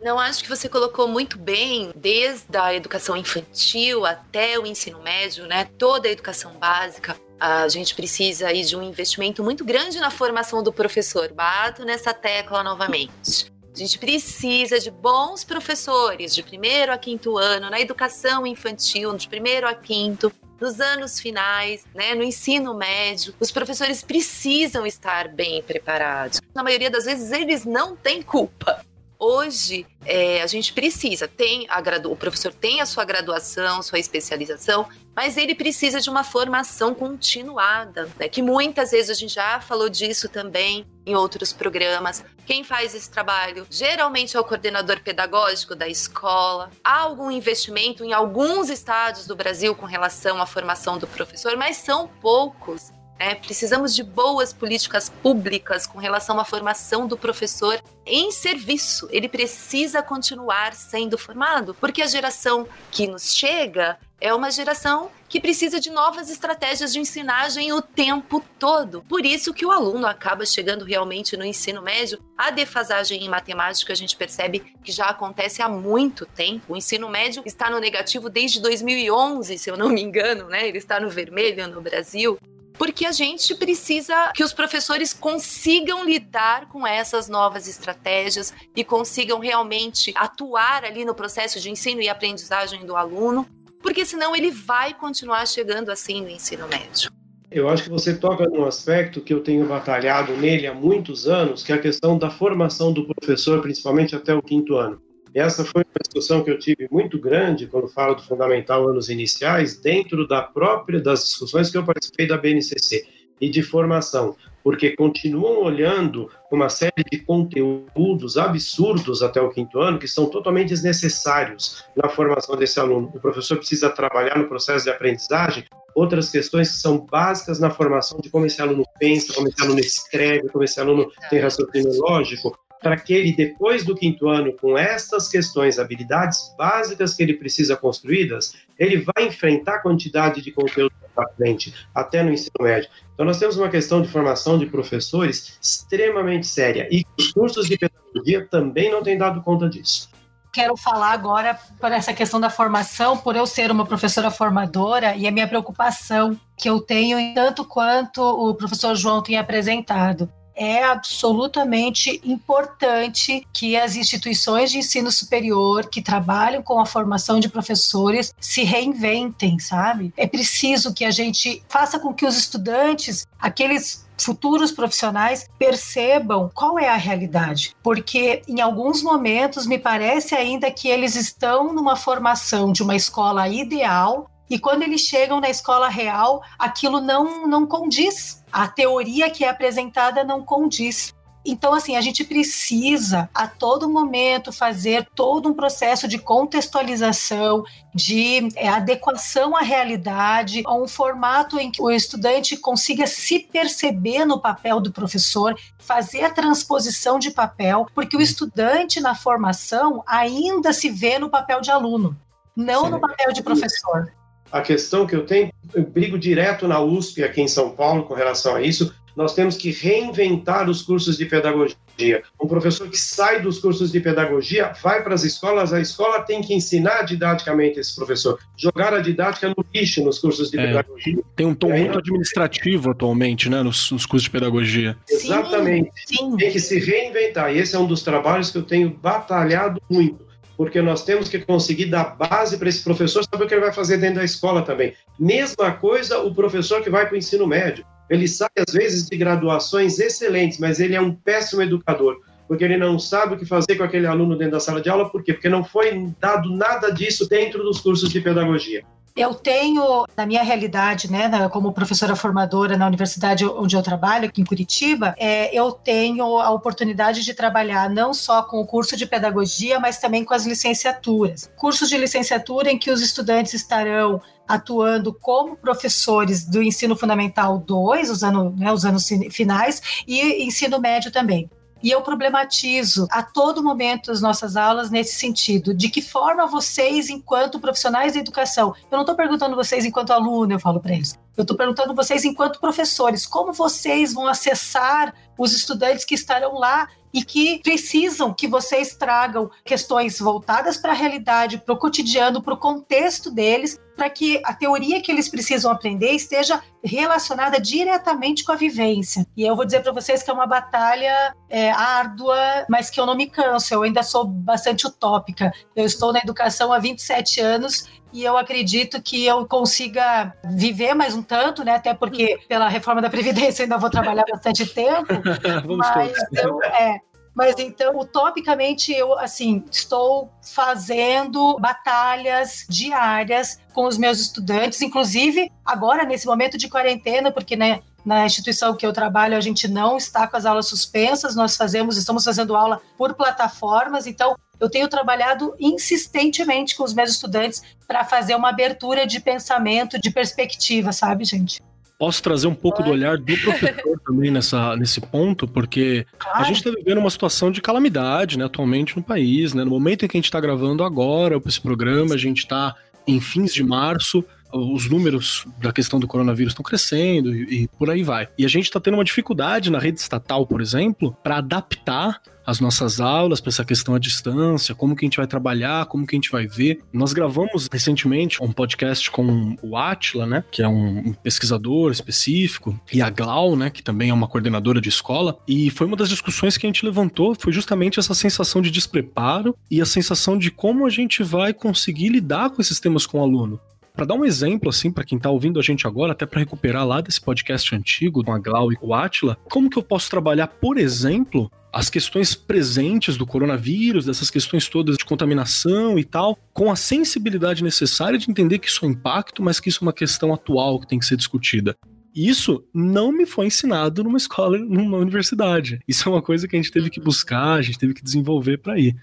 [0.06, 5.48] Não, acho que você colocou muito bem, desde a educação infantil até o ensino médio,
[5.48, 5.68] né?
[5.76, 7.16] Toda a educação básica.
[7.40, 11.32] A gente precisa aí de um investimento muito grande na formação do professor.
[11.32, 13.50] Bato nessa tecla novamente.
[13.74, 19.28] A gente precisa de bons professores de primeiro a quinto ano, na educação infantil, de
[19.28, 25.64] primeiro a quinto, nos anos finais, né, no ensino médio, os professores precisam estar bem
[25.64, 26.40] preparados.
[26.54, 28.86] Na maioria das vezes, eles não têm culpa.
[29.18, 32.12] Hoje, é, a gente precisa, tem a gradu...
[32.12, 38.10] o professor tem a sua graduação, sua especialização, mas ele precisa de uma formação continuada,
[38.18, 38.28] né?
[38.28, 42.22] que muitas vezes a gente já falou disso também em outros programas.
[42.44, 46.70] Quem faz esse trabalho geralmente é o coordenador pedagógico da escola.
[46.84, 51.78] Há algum investimento em alguns estados do Brasil com relação à formação do professor, mas
[51.78, 52.92] são poucos.
[53.18, 59.08] É, precisamos de boas políticas públicas com relação à formação do professor em serviço.
[59.10, 65.40] Ele precisa continuar sendo formado, porque a geração que nos chega é uma geração que
[65.40, 69.02] precisa de novas estratégias de ensinagem o tempo todo.
[69.08, 72.18] Por isso que o aluno acaba chegando realmente no ensino médio.
[72.36, 76.72] A defasagem em matemática a gente percebe que já acontece há muito tempo.
[76.72, 80.66] O ensino médio está no negativo desde 2011, se eu não me engano, né?
[80.68, 82.38] Ele está no vermelho no Brasil
[82.78, 89.38] porque a gente precisa que os professores consigam lidar com essas novas estratégias e consigam
[89.38, 93.46] realmente atuar ali no processo de ensino e aprendizagem do aluno,
[93.82, 97.10] porque senão ele vai continuar chegando assim no ensino médio.
[97.50, 101.62] Eu acho que você toca num aspecto que eu tenho batalhado nele há muitos anos,
[101.62, 105.00] que é a questão da formação do professor, principalmente até o quinto ano.
[105.36, 109.78] Essa foi uma discussão que eu tive muito grande quando falo do fundamental anos iniciais,
[109.78, 113.06] dentro da própria das discussões que eu participei da BNCC
[113.38, 119.98] e de formação, porque continuam olhando uma série de conteúdos absurdos até o quinto ano
[119.98, 123.12] que são totalmente desnecessários na formação desse aluno.
[123.14, 128.18] O professor precisa trabalhar no processo de aprendizagem outras questões que são básicas na formação
[128.20, 132.58] de como esse aluno pensa, como esse aluno escreve, como esse aluno tem raciocínio lógico,
[132.86, 137.76] para que ele, depois do quinto ano, com estas questões, habilidades básicas que ele precisa
[137.76, 142.88] construídas, ele vai enfrentar a quantidade de conteúdo para frente, até no ensino médio.
[143.12, 147.76] Então, nós temos uma questão de formação de professores extremamente séria e os cursos de
[147.76, 150.08] pedagogia também não têm dado conta disso
[150.52, 155.28] quero falar agora por essa questão da formação, por eu ser uma professora formadora e
[155.28, 162.20] a minha preocupação que eu tenho, tanto quanto o professor João tem apresentado é absolutamente
[162.24, 168.64] importante que as instituições de ensino superior que trabalham com a formação de professores se
[168.64, 170.12] reinventem, sabe?
[170.16, 176.78] É preciso que a gente faça com que os estudantes, aqueles futuros profissionais percebam qual
[176.78, 182.72] é a realidade, porque em alguns momentos me parece ainda que eles estão numa formação
[182.72, 188.44] de uma escola ideal e quando eles chegam na escola real, aquilo não, não condiz.
[188.52, 191.14] A teoria que é apresentada não condiz.
[191.48, 197.62] Então, assim, a gente precisa a todo momento fazer todo um processo de contextualização,
[197.94, 204.24] de é, adequação à realidade, a um formato em que o estudante consiga se perceber
[204.24, 210.72] no papel do professor, fazer a transposição de papel, porque o estudante na formação ainda
[210.72, 212.16] se vê no papel de aluno,
[212.56, 212.90] não Sim.
[212.90, 214.12] no papel de professor
[214.56, 218.14] a questão que eu tenho, eu brigo direto na USP aqui em São Paulo com
[218.14, 222.22] relação a isso, nós temos que reinventar os cursos de pedagogia.
[222.40, 226.42] Um professor que sai dos cursos de pedagogia vai para as escolas, a escola tem
[226.42, 231.18] que ensinar didaticamente esse professor, jogar a didática no lixo nos cursos de é, pedagogia.
[231.34, 234.94] Tem um tom aí, muito administrativo atualmente, né, nos, nos, cursos de pedagogia.
[235.08, 235.90] Exatamente.
[236.04, 236.36] Sim, sim.
[236.36, 237.54] Tem que se reinventar.
[237.54, 240.25] E esse é um dos trabalhos que eu tenho batalhado muito
[240.56, 243.72] porque nós temos que conseguir dar base para esse professor saber o que ele vai
[243.72, 244.94] fazer dentro da escola também.
[245.18, 247.84] Mesma coisa o professor que vai para o ensino médio.
[248.08, 252.76] Ele sai, às vezes, de graduações excelentes, mas ele é um péssimo educador, porque ele
[252.76, 255.10] não sabe o que fazer com aquele aluno dentro da sala de aula.
[255.10, 255.32] Por quê?
[255.32, 258.84] Porque não foi dado nada disso dentro dos cursos de pedagogia.
[259.16, 264.42] Eu tenho, na minha realidade, né, como professora formadora na universidade onde eu trabalho, aqui
[264.42, 269.06] em Curitiba, é, eu tenho a oportunidade de trabalhar não só com o curso de
[269.06, 271.50] pedagogia, mas também com as licenciaturas.
[271.56, 278.10] Cursos de licenciatura em que os estudantes estarão atuando como professores do ensino fundamental 2,
[278.10, 281.50] os né, os anos finais, e ensino médio também.
[281.82, 285.74] E eu problematizo a todo momento as nossas aulas nesse sentido.
[285.74, 290.52] De que forma vocês, enquanto profissionais da educação, eu não estou perguntando vocês enquanto aluno,
[290.52, 291.18] eu falo para eles.
[291.36, 296.88] Eu estou perguntando vocês enquanto professores, como vocês vão acessar os estudantes que estarão lá
[297.12, 302.52] e que precisam que vocês tragam questões voltadas para a realidade, para o cotidiano, para
[302.52, 308.52] o contexto deles, para que a teoria que eles precisam aprender esteja relacionada diretamente com
[308.52, 309.26] a vivência.
[309.34, 312.36] E eu vou dizer para vocês que é uma batalha é, árdua,
[312.68, 315.50] mas que eu não me canso, eu ainda sou bastante utópica.
[315.74, 321.14] Eu estou na educação há 27 anos e eu acredito que eu consiga viver mais
[321.14, 321.74] um tanto, né?
[321.74, 325.12] Até porque pela reforma da Previdência ainda vou trabalhar bastante tempo.
[325.76, 326.98] mas, eu, é,
[327.34, 336.02] mas então, utopicamente, eu assim estou fazendo batalhas diárias com os meus estudantes, inclusive agora
[336.06, 340.26] nesse momento de quarentena, porque né, na instituição que eu trabalho, a gente não está
[340.26, 345.54] com as aulas suspensas, nós fazemos, estamos fazendo aula por plataformas, então eu tenho trabalhado
[345.58, 351.62] insistentemente com os meus estudantes para fazer uma abertura de pensamento, de perspectiva, sabe, gente?
[351.98, 356.40] Posso trazer um pouco do olhar do professor também nessa, nesse ponto, porque claro.
[356.40, 359.64] a gente está vivendo uma situação de calamidade, né, atualmente no país, né?
[359.64, 362.74] No momento em que a gente está gravando agora esse programa, a gente está
[363.06, 367.90] em fins de março, os números da questão do coronavírus estão crescendo e, e, por
[367.90, 368.28] aí vai.
[368.38, 372.60] E a gente está tendo uma dificuldade na rede estatal, por exemplo, para adaptar as
[372.60, 376.14] nossas aulas para essa questão à distância, como que a gente vai trabalhar, como que
[376.14, 376.80] a gente vai ver.
[376.92, 383.02] Nós gravamos recentemente um podcast com o Atila, né, que é um pesquisador específico, e
[383.02, 386.56] a Glau, né, que também é uma coordenadora de escola, e foi uma das discussões
[386.56, 390.86] que a gente levantou, foi justamente essa sensação de despreparo e a sensação de como
[390.86, 393.60] a gente vai conseguir lidar com esses temas com o aluno.
[393.96, 396.86] Para dar um exemplo, assim, para quem está ouvindo a gente agora, até para recuperar
[396.86, 400.48] lá desse podcast antigo, com a Glau e o Atila, como que eu posso trabalhar,
[400.48, 406.70] por exemplo, as questões presentes do coronavírus, dessas questões todas de contaminação e tal, com
[406.70, 409.94] a sensibilidade necessária de entender que isso é um impacto, mas que isso é uma
[409.94, 411.74] questão atual que tem que ser discutida.
[412.14, 415.80] Isso não me foi ensinado numa escola, numa universidade.
[415.88, 418.58] Isso é uma coisa que a gente teve que buscar, a gente teve que desenvolver
[418.58, 418.94] para ir.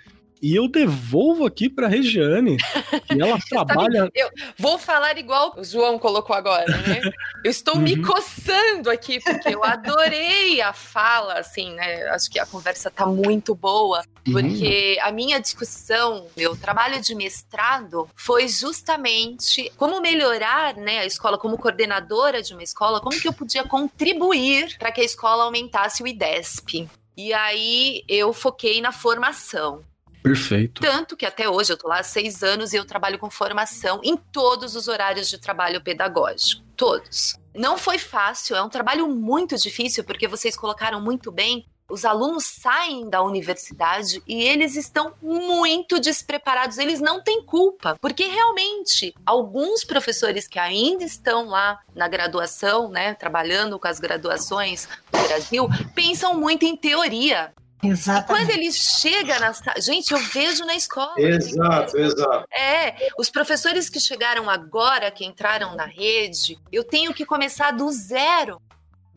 [0.44, 4.12] E eu devolvo aqui para Regiane, que ela trabalha.
[4.14, 4.30] Eu
[4.60, 7.00] vou falar igual o João colocou agora, né?
[7.46, 7.82] Eu estou uhum.
[7.82, 12.10] me coçando aqui, porque eu adorei a fala, assim, né?
[12.10, 15.08] Acho que a conversa tá muito boa, porque uhum.
[15.08, 21.58] a minha discussão, meu trabalho de mestrado, foi justamente como melhorar né, a escola, como
[21.58, 26.08] coordenadora de uma escola, como que eu podia contribuir para que a escola aumentasse o
[26.08, 26.90] IDESP.
[27.16, 29.82] E aí eu foquei na formação.
[30.24, 30.82] Perfeito.
[30.82, 34.00] Tanto que até hoje eu tô lá há seis anos e eu trabalho com formação
[34.02, 36.64] em todos os horários de trabalho pedagógico.
[36.78, 37.38] Todos.
[37.54, 41.66] Não foi fácil, é um trabalho muito difícil, porque vocês colocaram muito bem.
[41.90, 48.24] Os alunos saem da universidade e eles estão muito despreparados, eles não têm culpa, porque
[48.24, 55.28] realmente alguns professores que ainda estão lá na graduação, né, trabalhando com as graduações no
[55.28, 57.54] Brasil, pensam muito em teoria.
[57.84, 58.24] Exatamente.
[58.24, 61.14] E quando ele chega na gente, eu vejo na escola.
[61.18, 62.48] Exato, exato.
[62.52, 67.92] É, os professores que chegaram agora, que entraram na rede, eu tenho que começar do
[67.92, 68.62] zero.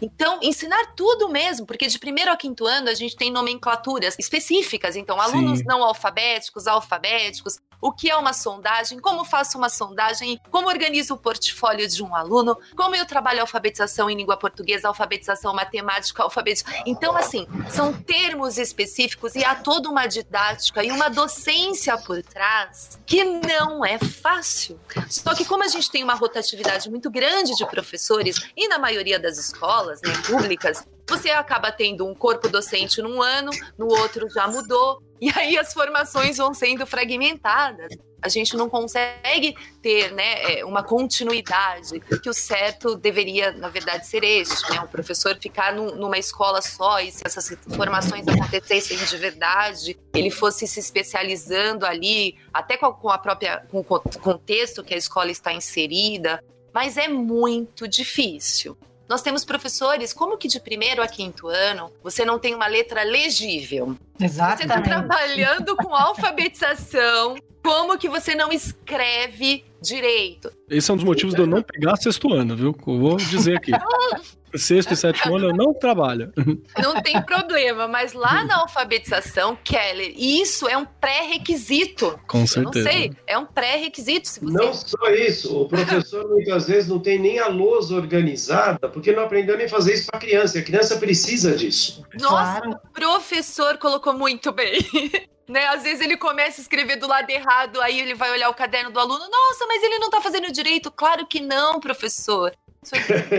[0.01, 4.95] Então, ensinar tudo mesmo, porque de primeiro a quinto ano a gente tem nomenclaturas específicas.
[4.95, 5.65] Então, alunos Sim.
[5.67, 11.17] não alfabéticos, alfabéticos, o que é uma sondagem, como faço uma sondagem, como organizo o
[11.17, 16.83] portfólio de um aluno, como eu trabalho alfabetização em língua portuguesa, alfabetização matemática, alfabetização.
[16.85, 22.99] Então, assim, são termos específicos e há toda uma didática e uma docência por trás
[23.07, 24.81] que não é fácil.
[25.09, 29.21] Só que como a gente tem uma rotatividade muito grande de professores e na maioria
[29.21, 34.49] das escolas né, públicas, você acaba tendo um corpo docente num ano, no outro já
[34.49, 37.93] mudou, e aí as formações vão sendo fragmentadas.
[38.21, 44.07] A gente não consegue ter né, é, uma continuidade, que o certo deveria, na verdade,
[44.07, 44.81] ser este, né?
[44.81, 50.31] O professor ficar num, numa escola só e se essas formações acontecessem de verdade, ele
[50.31, 54.99] fosse se especializando ali, até com a, com a própria com o contexto que a
[54.99, 56.43] escola está inserida,
[56.75, 58.77] mas é muito difícil.
[59.09, 63.05] Nós temos professores, como que de primeiro a quinto ano você não tem uma letra
[63.05, 63.97] legível?
[64.21, 64.59] Exatamente.
[64.59, 70.51] Você está trabalhando com alfabetização, como que você não escreve direito?
[70.71, 72.77] Esse é um dos motivos de eu não pegar sexto ano, viu?
[72.87, 73.73] Eu vou dizer aqui.
[74.55, 76.33] Sexto e sétimo ano eu não trabalho.
[76.81, 82.19] Não tem problema, mas lá na alfabetização, Keller, isso é um pré-requisito.
[82.27, 82.89] Com certeza.
[82.89, 84.29] Eu não sei, é um pré-requisito.
[84.29, 84.41] Você...
[84.43, 89.25] Não só isso, o professor muitas vezes não tem nem a lousa organizada, porque não
[89.25, 90.59] aprendeu nem fazer isso para a criança.
[90.59, 92.03] A criança precisa disso.
[92.21, 92.71] Nossa, claro.
[92.71, 94.79] o professor colocou muito bem.
[95.49, 95.65] Né?
[95.69, 98.91] Às vezes ele começa a escrever do lado errado, aí ele vai olhar o caderno
[98.91, 99.31] do aluno.
[99.31, 100.91] Nossa, mas ele não está fazendo direito.
[100.91, 102.53] Claro que não, professor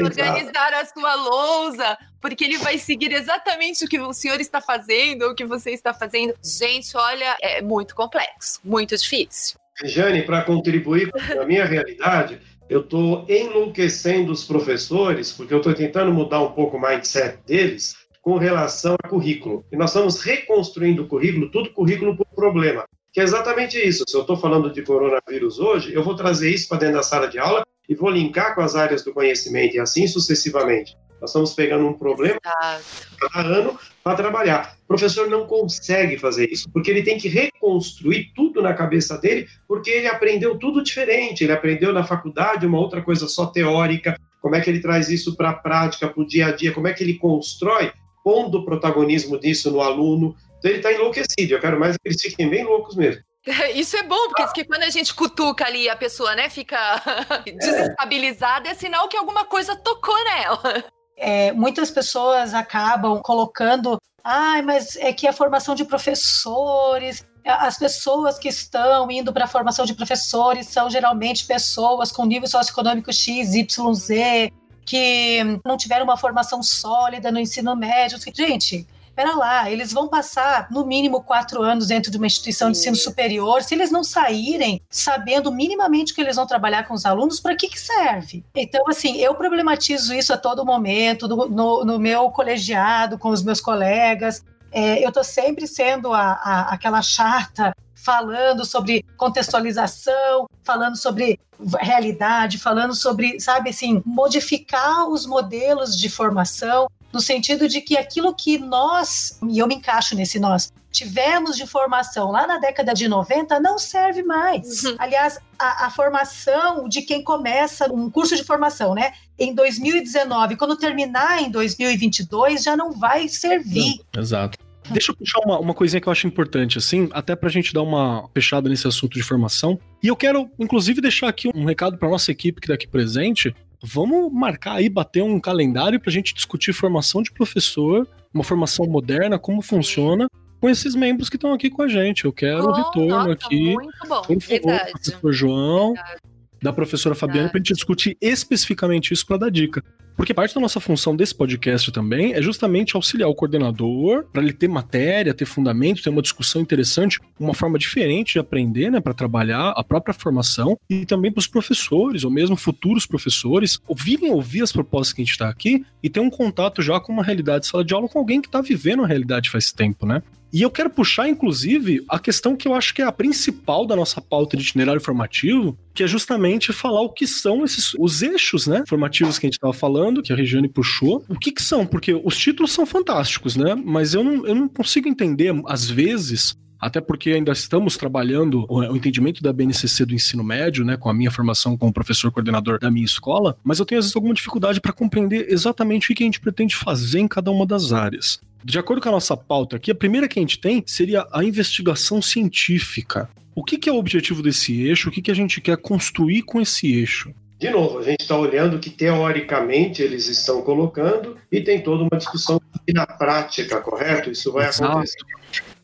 [0.05, 5.23] organizar a sua lousa, porque ele vai seguir exatamente o que o senhor está fazendo
[5.23, 6.33] ou o que você está fazendo.
[6.41, 9.57] Gente, olha, é muito complexo, muito difícil.
[9.83, 15.73] Jane, para contribuir com a minha realidade, eu estou enlouquecendo os professores, porque eu estou
[15.73, 19.65] tentando mudar um pouco o mindset deles com relação a currículo.
[19.71, 22.83] E nós estamos reconstruindo o currículo, tudo currículo por problema.
[23.13, 24.03] Que é exatamente isso.
[24.05, 27.29] Se eu estou falando de coronavírus hoje, eu vou trazer isso para dentro da sala
[27.29, 30.93] de aula e vou linkar com as áreas do conhecimento e assim sucessivamente.
[31.21, 34.75] Nós estamos pegando um problema cada ano para trabalhar.
[34.83, 39.47] O professor não consegue fazer isso, porque ele tem que reconstruir tudo na cabeça dele,
[39.65, 41.45] porque ele aprendeu tudo diferente.
[41.45, 44.19] Ele aprendeu na faculdade uma outra coisa só teórica.
[44.41, 46.73] Como é que ele traz isso para a prática, para o dia a dia?
[46.73, 47.93] Como é que ele constrói,
[48.27, 50.35] pondo o protagonismo disso no aluno?
[50.59, 51.53] Então ele está enlouquecido.
[51.53, 53.23] Eu quero mais que eles fiquem bem loucos mesmo.
[53.73, 56.77] Isso é bom, porque que quando a gente cutuca ali a pessoa, né, fica
[57.47, 60.83] desestabilizada, é sinal que alguma coisa tocou nela.
[61.15, 67.79] É, muitas pessoas acabam colocando, ai, ah, mas é que a formação de professores, as
[67.79, 73.13] pessoas que estão indo para a formação de professores são geralmente pessoas com nível socioeconômico
[73.13, 74.51] X, Y, Z,
[74.87, 78.17] que não tiveram uma formação sólida no ensino médio.
[78.33, 82.77] Gente, Pera lá, eles vão passar no mínimo quatro anos dentro de uma instituição de
[82.77, 83.63] ensino superior.
[83.63, 87.67] Se eles não saírem sabendo minimamente que eles vão trabalhar com os alunos, para que,
[87.67, 88.45] que serve?
[88.53, 93.41] Então, assim, eu problematizo isso a todo momento, no, no, no meu colegiado, com os
[93.41, 94.45] meus colegas.
[94.71, 97.73] É, eu estou sempre sendo a, a, aquela chata
[98.07, 101.37] falando sobre contextualização, falando sobre
[101.77, 108.33] realidade, falando sobre, sabe assim, modificar os modelos de formação no sentido de que aquilo
[108.33, 113.09] que nós, e eu me encaixo nesse nós, tivemos de formação lá na década de
[113.09, 114.85] 90 não serve mais.
[114.85, 114.95] Uhum.
[114.97, 120.77] Aliás, a, a, formação de quem começa um curso de formação, né, em 2019, quando
[120.77, 123.99] terminar em 2022, já não vai servir.
[124.17, 124.57] Exato.
[124.91, 127.81] Deixa eu puxar uma, uma coisinha que eu acho importante, assim, até pra gente dar
[127.81, 129.79] uma fechada nesse assunto de formação.
[130.03, 133.53] E eu quero, inclusive, deixar aqui um recado pra nossa equipe que tá aqui presente.
[133.83, 139.37] Vamos marcar aí, bater um calendário pra gente discutir formação de professor, uma formação moderna,
[139.37, 140.27] como funciona,
[140.59, 142.25] com esses membros que estão aqui com a gente.
[142.25, 143.73] Eu quero o Oh, retorno nossa, aqui.
[143.75, 144.21] Muito bom.
[144.21, 144.91] Por favor, Verdade.
[144.91, 146.21] professor João, Verdade.
[146.61, 147.51] Da professora Fabiana, Verdade.
[147.51, 149.83] pra gente discutir especificamente isso para dar dica.
[150.17, 154.51] Porque parte da nossa função desse podcast também é justamente auxiliar o coordenador para ele
[154.51, 159.13] ter matéria, ter fundamento, ter uma discussão interessante, uma forma diferente de aprender, né, para
[159.13, 164.63] trabalhar a própria formação e também para os professores ou mesmo futuros professores ouvirem ouvir
[164.63, 167.65] as propostas que a gente está aqui e ter um contato já com uma realidade
[167.65, 170.23] de sala de aula com alguém que está vivendo a realidade faz tempo, né?
[170.51, 173.95] E eu quero puxar, inclusive, a questão que eu acho que é a principal da
[173.95, 178.67] nossa pauta de itinerário formativo, que é justamente falar o que são esses os eixos,
[178.67, 181.23] né, formativos que a gente estava falando, que a Regiane puxou.
[181.27, 181.85] O que que são?
[181.85, 183.75] Porque os títulos são fantásticos, né?
[183.75, 188.95] Mas eu não, eu não consigo entender, às vezes, até porque ainda estamos trabalhando o
[188.95, 192.91] entendimento da BNCC do ensino médio, né, com a minha formação como professor coordenador da
[192.91, 196.25] minha escola, mas eu tenho às vezes alguma dificuldade para compreender exatamente o que a
[196.25, 198.39] gente pretende fazer em cada uma das áreas.
[198.67, 201.41] De acordo com a nossa pauta aqui, a primeira que a gente tem seria a
[201.41, 203.29] investigação científica.
[203.55, 205.07] O que, que é o objetivo desse eixo?
[205.07, 207.33] O que, que a gente quer construir com esse eixo?
[207.57, 212.17] De novo, a gente está olhando que teoricamente eles estão colocando e tem toda uma
[212.17, 214.29] discussão que na prática, correto?
[214.29, 214.91] Isso vai Exato.
[214.91, 215.15] acontecer.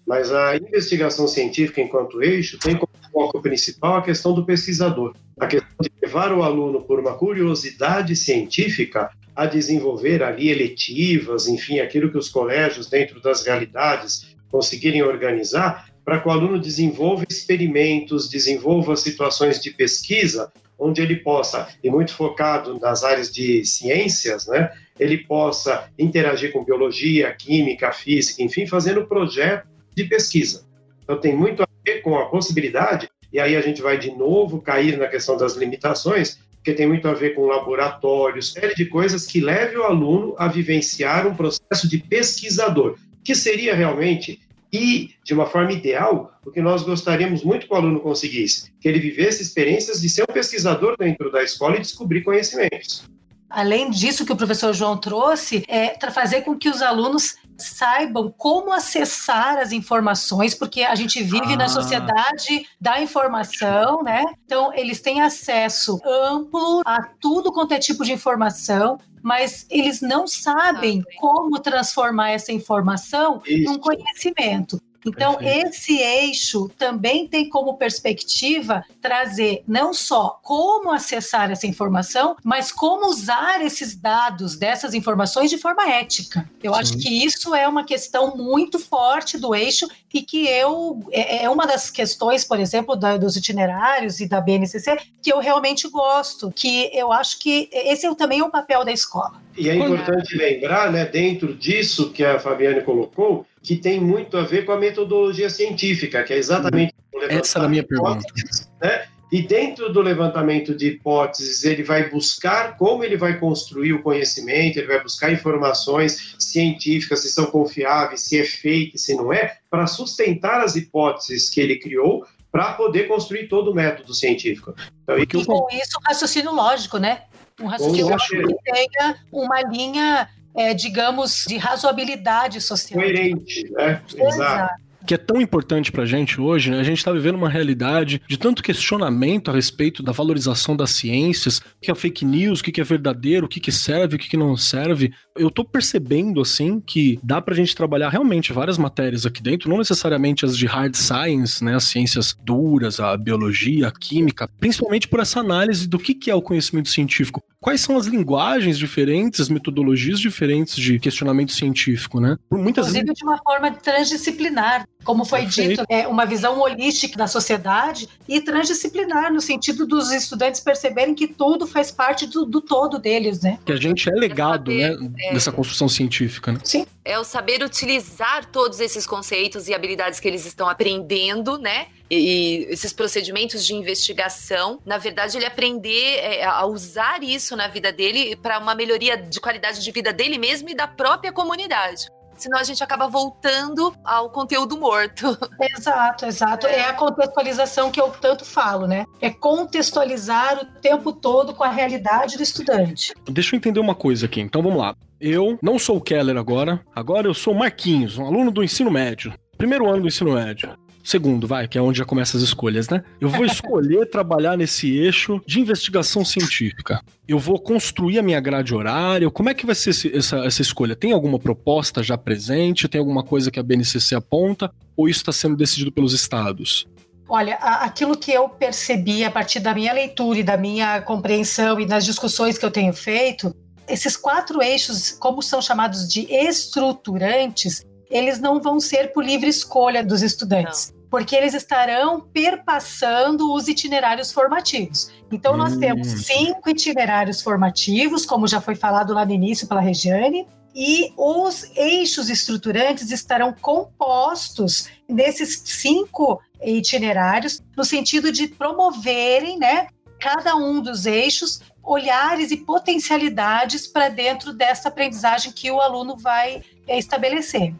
[0.06, 5.48] Mas a investigação científica enquanto eixo tem como foco principal a questão do pesquisador, a
[5.48, 12.12] questão de levar o aluno por uma curiosidade científica a desenvolver ali eletivas, enfim, aquilo
[12.12, 18.96] que os colégios dentro das realidades conseguirem organizar para que o aluno desenvolva experimentos, desenvolva
[18.96, 25.20] situações de pesquisa onde ele possa, e muito focado nas áreas de ciências, né, ele
[25.20, 30.66] possa interagir com biologia, química, física, enfim, fazendo projeto de pesquisa.
[31.04, 34.62] Então tem muito a ver com a possibilidade, e aí a gente vai de novo
[34.62, 39.26] cair na questão das limitações, porque tem muito a ver com laboratórios, série de coisas
[39.26, 44.40] que leve o aluno a vivenciar um processo de pesquisador, que seria realmente
[44.72, 48.88] e de uma forma ideal, o que nós gostaríamos muito que o aluno conseguisse, que
[48.88, 53.04] ele vivesse experiências de ser um pesquisador dentro da escola e descobrir conhecimentos.
[53.50, 58.72] Além disso que o professor João trouxe, é fazer com que os alunos saibam como
[58.72, 61.58] acessar as informações, porque a gente vive Ah.
[61.58, 64.24] na sociedade da informação, né?
[64.46, 70.28] Então, eles têm acesso amplo a tudo quanto é tipo de informação, mas eles não
[70.28, 73.72] sabem como transformar essa informação Isso.
[73.72, 74.82] num conhecimento.
[75.06, 75.68] Então, Perfeito.
[75.70, 83.08] esse eixo também tem como perspectiva trazer não só como acessar essa informação, mas como
[83.08, 86.50] usar esses dados, dessas informações de forma ética.
[86.62, 86.80] Eu Sim.
[86.80, 91.50] acho que isso é uma questão muito forte do eixo e que eu é é
[91.50, 96.52] uma das questões, por exemplo, da- dos itinerários e da BNCC que eu realmente gosto,
[96.52, 99.42] que eu acho que esse é também é o papel da escola.
[99.58, 104.44] E é importante lembrar, né, dentro disso que a Fabiane colocou, que tem muito a
[104.44, 108.42] ver com a metodologia científica, que é exatamente o Essa era a minha levantamento de
[108.42, 109.06] hipóteses, né?
[109.32, 114.78] E dentro do levantamento de hipóteses, ele vai buscar como ele vai construir o conhecimento,
[114.78, 119.88] ele vai buscar informações científicas, se são confiáveis, se é fake, se não é, para
[119.88, 124.76] sustentar as hipóteses que ele criou para poder construir todo o método científico.
[125.02, 127.24] Então, E com isso, um raciocínio lógico, né?
[127.60, 133.00] Um raciocínio lógico que tenha uma linha, é, digamos, de razoabilidade social.
[133.00, 134.02] coerente, né?
[134.16, 134.84] Exato.
[135.06, 136.80] Que é tão importante pra gente hoje, né?
[136.80, 141.60] A gente tá vivendo uma realidade de tanto questionamento a respeito da valorização das ciências,
[141.60, 144.56] o que é fake news, o que é verdadeiro, o que serve, o que não
[144.56, 145.14] serve.
[145.36, 149.78] Eu tô percebendo, assim, que dá pra gente trabalhar realmente várias matérias aqui dentro, não
[149.78, 151.76] necessariamente as de hard science, né?
[151.76, 156.42] As ciências duras, a biologia, a química, principalmente por essa análise do que é o
[156.42, 157.44] conhecimento científico.
[157.60, 162.38] Quais são as linguagens diferentes, as metodologias diferentes de questionamento científico, né?
[162.50, 162.88] Por muitas.
[162.88, 165.70] Inclusive de uma forma transdisciplinar, como foi Perfeito.
[165.70, 171.28] dito, é uma visão holística da sociedade e transdisciplinar, no sentido dos estudantes perceberem que
[171.28, 173.60] tudo faz parte do, do todo deles, né?
[173.66, 175.12] Que a gente é legado, saber, né?
[175.20, 175.34] é.
[175.34, 176.60] Dessa construção científica, né?
[176.64, 176.86] Sim.
[177.06, 181.88] É o saber utilizar todos esses conceitos e habilidades que eles estão aprendendo, né?
[182.10, 184.80] E, e esses procedimentos de investigação.
[184.86, 189.40] Na verdade, ele aprender é, a usar isso na vida dele para uma melhoria de
[189.42, 192.08] qualidade de vida dele mesmo e da própria comunidade.
[192.44, 195.38] Senão a gente acaba voltando ao conteúdo morto.
[195.78, 196.68] Exato, exato.
[196.68, 196.80] É.
[196.80, 199.06] é a contextualização que eu tanto falo, né?
[199.22, 203.14] É contextualizar o tempo todo com a realidade do estudante.
[203.30, 204.42] Deixa eu entender uma coisa aqui.
[204.42, 204.96] Então vamos lá.
[205.20, 208.92] Eu não sou o Keller agora, agora eu sou o Marquinhos, um aluno do ensino
[208.92, 209.34] médio.
[209.58, 213.04] Primeiro ano do ensino médio segundo, vai, que é onde já começa as escolhas, né?
[213.20, 217.02] Eu vou escolher trabalhar nesse eixo de investigação científica.
[217.28, 219.30] Eu vou construir a minha grade horária.
[219.30, 220.96] Como é que vai ser esse, essa, essa escolha?
[220.96, 222.88] Tem alguma proposta já presente?
[222.88, 224.72] Tem alguma coisa que a BNCC aponta?
[224.96, 226.88] Ou isso está sendo decidido pelos estados?
[227.28, 231.86] Olha, aquilo que eu percebi a partir da minha leitura e da minha compreensão e
[231.86, 233.56] das discussões que eu tenho feito,
[233.88, 237.84] esses quatro eixos, como são chamados de estruturantes,
[238.14, 240.94] eles não vão ser por livre escolha dos estudantes.
[240.94, 241.04] Não.
[241.10, 245.12] Porque eles estarão perpassando os itinerários formativos.
[245.32, 245.80] Então, nós hum.
[245.80, 251.64] temos cinco itinerários formativos, como já foi falado lá no início pela Regiane, e os
[251.76, 259.88] eixos estruturantes estarão compostos desses cinco itinerários, no sentido de promoverem, né,
[260.20, 266.64] cada um dos eixos, olhares e potencialidades para dentro dessa aprendizagem que o aluno vai
[266.88, 267.74] é, estabelecer.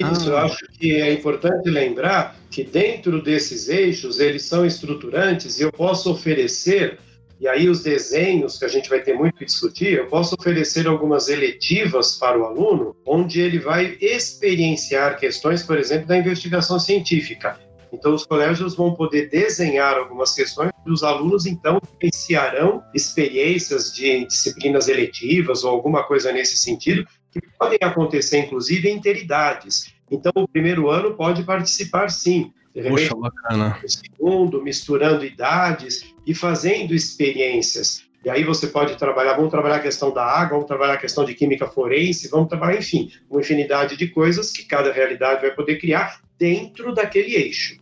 [0.00, 0.44] Isso, eu ah.
[0.44, 6.10] acho que é importante lembrar que dentro desses eixos eles são estruturantes e eu posso
[6.10, 6.98] oferecer,
[7.38, 10.86] e aí os desenhos que a gente vai ter muito que discutir, eu posso oferecer
[10.86, 17.58] algumas eletivas para o aluno, onde ele vai experienciar questões, por exemplo, da investigação científica.
[17.92, 24.24] Então, os colégios vão poder desenhar algumas questões e os alunos, então, iniciarão experiências de
[24.26, 29.94] disciplinas eletivas ou alguma coisa nesse sentido, que podem acontecer, inclusive, em interidades.
[30.10, 32.52] Então, o primeiro ano pode participar, sim.
[32.88, 33.78] Poxa, bacana.
[33.82, 38.08] O segundo, misturando idades e fazendo experiências.
[38.24, 41.24] E aí você pode trabalhar, vamos trabalhar a questão da água, vamos trabalhar a questão
[41.24, 45.78] de química forense, vamos trabalhar, enfim, uma infinidade de coisas que cada realidade vai poder
[45.78, 47.79] criar dentro daquele eixo.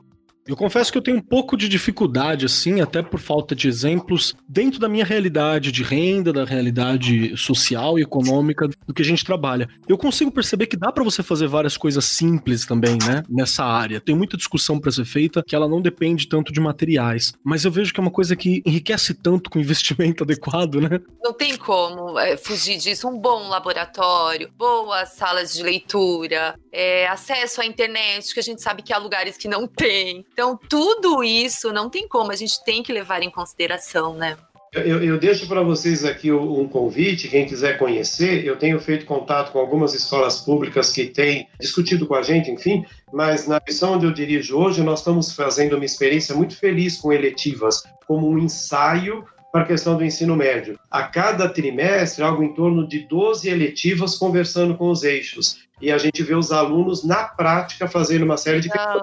[0.48, 4.34] Eu confesso que eu tenho um pouco de dificuldade, assim, até por falta de exemplos,
[4.48, 9.26] dentro da minha realidade de renda, da realidade social e econômica do que a gente
[9.26, 9.68] trabalha.
[9.86, 14.00] Eu consigo perceber que dá para você fazer várias coisas simples também, né, nessa área.
[14.00, 17.70] Tem muita discussão para ser feita que ela não depende tanto de materiais, mas eu
[17.70, 20.98] vejo que é uma coisa que enriquece tanto com investimento adequado, né?
[21.22, 23.06] Não tem como é, fugir disso.
[23.06, 28.82] Um bom laboratório, boas salas de leitura, é, acesso à internet, que a gente sabe
[28.82, 30.24] que há lugares que não tem.
[30.38, 34.36] Então, tudo isso não tem como, a gente tem que levar em consideração, né?
[34.72, 38.46] Eu, eu deixo para vocês aqui um convite, quem quiser conhecer.
[38.46, 42.86] Eu tenho feito contato com algumas escolas públicas que têm discutido com a gente, enfim,
[43.12, 47.12] mas na missão onde eu dirijo hoje, nós estamos fazendo uma experiência muito feliz com
[47.12, 50.78] eletivas, como um ensaio para a questão do ensino médio.
[50.90, 55.98] A cada trimestre, algo em torno de 12 eletivas conversando com os eixos e a
[55.98, 59.02] gente vê os alunos na prática fazendo uma série de questões.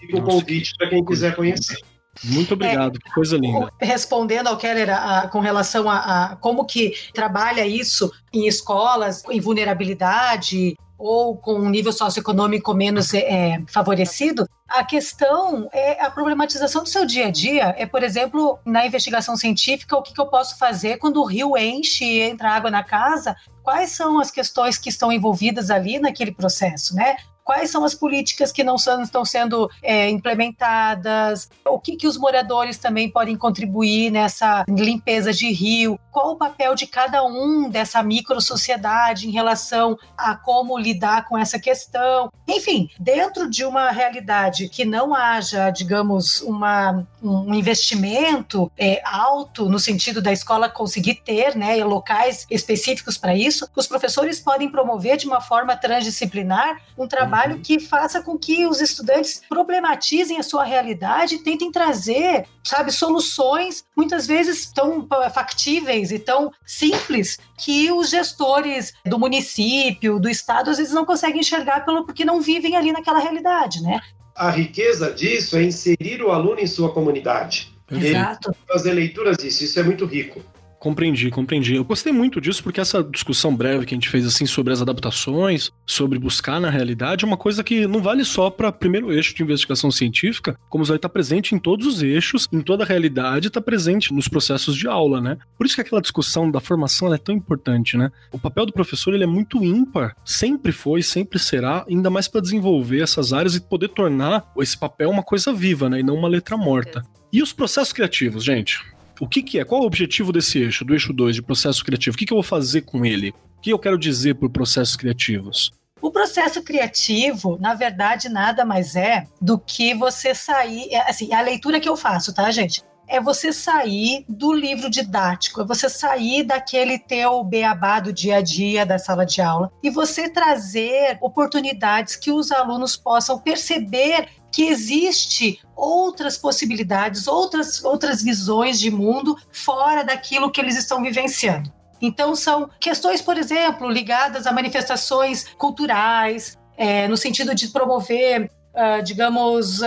[0.00, 1.78] Fica o convite para quem quiser conhecer.
[2.24, 3.70] Muito obrigado, é, que coisa linda.
[3.78, 5.98] Respondendo ao Keller a, a, com relação a,
[6.32, 13.12] a, como que trabalha isso em escolas, em vulnerabilidade ou com um nível socioeconômico menos
[13.12, 17.74] é, favorecido, a questão é a problematização do seu dia a dia.
[17.78, 21.56] É, por exemplo, na investigação científica, o que, que eu posso fazer quando o rio
[21.56, 26.30] enche e entra água na casa quais são as questões que estão envolvidas ali naquele
[26.30, 27.16] processo, né?
[27.46, 32.18] Quais são as políticas que não são, estão sendo é, implementadas, o que, que os
[32.18, 38.02] moradores também podem contribuir nessa limpeza de rio, qual o papel de cada um dessa
[38.02, 42.32] micro-sociedade em relação a como lidar com essa questão.
[42.48, 49.78] Enfim, dentro de uma realidade que não haja, digamos, uma, um investimento é, alto no
[49.78, 55.28] sentido da escola conseguir ter né, locais específicos para isso, os professores podem promover de
[55.28, 60.64] uma forma transdisciplinar um trabalho trabalho que faça com que os estudantes problematizem a sua
[60.64, 68.08] realidade e tentem trazer, sabe, soluções muitas vezes tão factíveis e tão simples que os
[68.08, 72.90] gestores do município, do estado, às vezes não conseguem enxergar pelo porque não vivem ali
[72.90, 74.00] naquela realidade, né?
[74.34, 77.74] A riqueza disso é inserir o aluno em sua comunidade.
[77.90, 78.50] Exato.
[78.50, 80.42] Ele fazer leituras disso, isso é muito rico.
[80.86, 81.74] Compreendi, compreendi.
[81.74, 84.80] Eu gostei muito disso porque essa discussão breve que a gente fez assim sobre as
[84.80, 89.34] adaptações, sobre buscar na realidade, é uma coisa que não vale só para primeiro eixo
[89.34, 93.48] de investigação científica, como vai estar presente em todos os eixos, em toda a realidade,
[93.48, 95.36] está presente nos processos de aula, né?
[95.58, 98.12] Por isso que aquela discussão da formação é tão importante, né?
[98.30, 102.40] O papel do professor ele é muito ímpar, sempre foi, sempre será, ainda mais para
[102.40, 105.98] desenvolver essas áreas e poder tornar esse papel uma coisa viva, né?
[105.98, 107.02] E não uma letra morta.
[107.32, 108.94] E os processos criativos, gente?
[109.20, 109.64] O que, que é?
[109.64, 112.14] Qual é o objetivo desse eixo, do eixo 2 de processo criativo?
[112.14, 113.30] O que, que eu vou fazer com ele?
[113.58, 115.72] O que eu quero dizer por processos criativos?
[116.00, 120.92] O processo criativo, na verdade, nada mais é do que você sair.
[120.92, 122.82] É, assim, a leitura que eu faço, tá, gente?
[123.08, 128.40] é você sair do livro didático, é você sair daquele teu beabá do dia a
[128.40, 134.68] dia da sala de aula e você trazer oportunidades que os alunos possam perceber que
[134.68, 141.70] existe outras possibilidades, outras outras visões de mundo fora daquilo que eles estão vivenciando.
[142.00, 149.02] Então são questões, por exemplo, ligadas a manifestações culturais, é, no sentido de promover uh,
[149.02, 149.86] digamos, uh,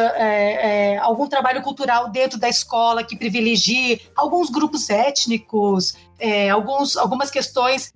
[1.01, 7.91] algum trabalho cultural dentro da escola que privilegie alguns grupos étnicos, é, alguns, algumas questões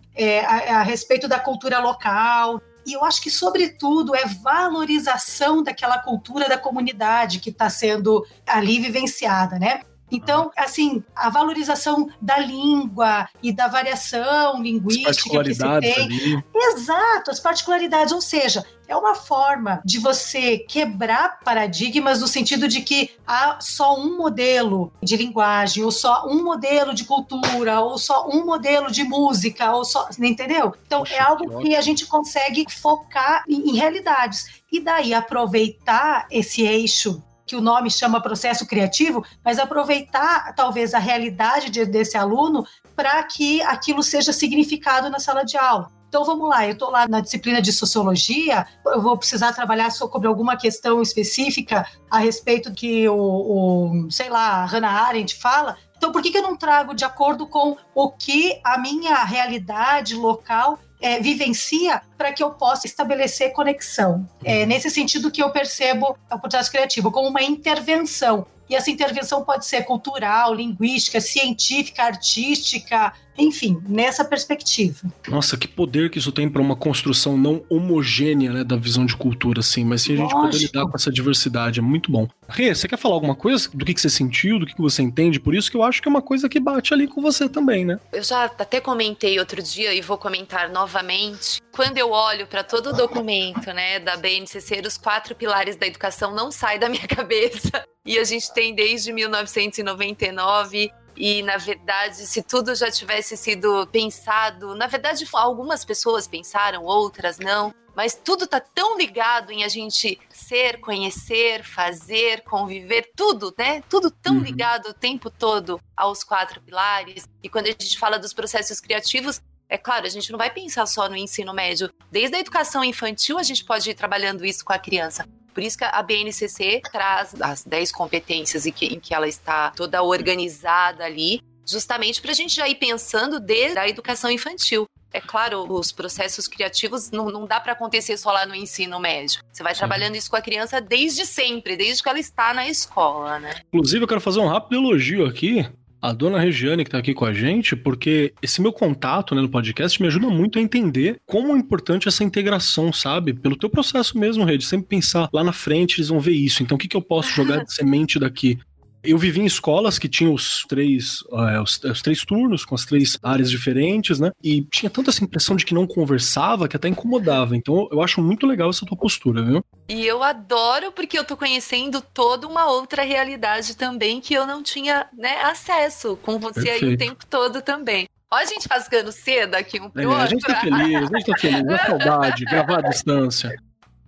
[0.47, 2.59] a, a respeito da cultura local.
[2.85, 8.79] E eu acho que, sobretudo, é valorização daquela cultura da comunidade que está sendo ali
[8.79, 9.81] vivenciada, né?
[10.13, 16.05] Então, assim, a valorização da língua e da variação linguística que se tem.
[16.05, 16.43] Ali.
[16.53, 18.13] Exato, as particularidades.
[18.13, 23.97] Ou seja, é uma forma de você quebrar paradigmas no sentido de que há só
[23.97, 29.03] um modelo de linguagem, ou só um modelo de cultura, ou só um modelo de
[29.03, 30.07] música, ou só.
[30.19, 30.75] Entendeu?
[30.85, 34.61] Então, Poxa, é algo que, que a gente consegue focar em, em realidades.
[34.71, 40.99] E daí aproveitar esse eixo que o nome chama processo criativo, mas aproveitar talvez a
[40.99, 42.65] realidade de, desse aluno
[42.95, 45.91] para que aquilo seja significado na sala de aula.
[46.13, 50.27] Então vamos lá, eu estou lá na disciplina de sociologia, eu vou precisar trabalhar sobre
[50.27, 55.75] alguma questão específica a respeito que o, o sei lá, Hannah Arendt fala.
[55.97, 60.13] Então por que, que eu não trago de acordo com o que a minha realidade
[60.13, 64.25] local é, vivencia para que eu possa estabelecer conexão.
[64.41, 68.47] É nesse sentido que eu percebo o processo criativo como uma intervenção.
[68.69, 75.11] E essa intervenção pode ser cultural, linguística, científica, artística, enfim, nessa perspectiva.
[75.27, 79.15] Nossa, que poder que isso tem para uma construção não homogênea né, da visão de
[79.15, 80.41] cultura, assim, mas se a gente Lógico.
[80.41, 82.27] poder lidar com essa diversidade, é muito bom.
[82.47, 85.01] Rê, você quer falar alguma coisa do que, que você sentiu, do que, que você
[85.01, 85.39] entende?
[85.39, 87.85] Por isso que eu acho que é uma coisa que bate ali com você também,
[87.85, 87.99] né?
[88.11, 91.61] Eu já até comentei outro dia e vou comentar novamente.
[91.71, 96.35] Quando eu olho para todo o documento né, da BNCC, os quatro pilares da educação
[96.35, 97.83] não sai da minha cabeça.
[98.05, 104.75] E a gente tem desde 1999 e, na verdade, se tudo já tivesse sido pensado,
[104.75, 110.19] na verdade, algumas pessoas pensaram, outras não, mas tudo tá tão ligado em a gente
[110.29, 113.81] ser, conhecer, fazer, conviver, tudo, né?
[113.87, 114.41] Tudo tão uhum.
[114.41, 117.27] ligado o tempo todo aos quatro pilares.
[117.41, 119.39] E quando a gente fala dos processos criativos,
[119.69, 121.91] é claro, a gente não vai pensar só no ensino médio.
[122.11, 125.27] Desde a educação infantil, a gente pode ir trabalhando isso com a criança.
[125.53, 129.71] Por isso que a BNCC traz as 10 competências em que, em que ela está
[129.71, 134.85] toda organizada ali, justamente para a gente já ir pensando desde a educação infantil.
[135.13, 139.41] É claro, os processos criativos não, não dá para acontecer só lá no ensino médio.
[139.51, 139.79] Você vai Sim.
[139.79, 143.61] trabalhando isso com a criança desde sempre, desde que ela está na escola, né?
[143.67, 145.69] Inclusive, eu quero fazer um rápido elogio aqui
[146.03, 149.47] a dona Regiane que está aqui com a gente, porque esse meu contato né, no
[149.47, 153.33] podcast me ajuda muito a entender como é importante essa integração, sabe?
[153.33, 156.61] Pelo teu processo mesmo, Rede, sempre pensar lá na frente eles vão ver isso.
[156.61, 158.59] Então, o que, que eu posso jogar de semente daqui?
[159.03, 161.19] Eu vivi em escolas que tinham os três,
[161.51, 164.31] é, os, os, três turnos, com as três áreas diferentes, né?
[164.41, 167.55] E tinha tanta essa impressão de que não conversava que até incomodava.
[167.55, 169.63] Então eu acho muito legal essa tua postura, viu?
[169.89, 174.63] E eu adoro porque eu tô conhecendo toda uma outra realidade também que eu não
[174.63, 176.85] tinha né, acesso com você Perfeito.
[176.85, 178.07] aí o tempo todo também.
[178.31, 180.23] Olha a gente rasgando cedo aqui um pro é, outro.
[180.23, 181.67] A gente tá feliz, a gente tá feliz.
[181.67, 183.53] É saudade, gravar à distância.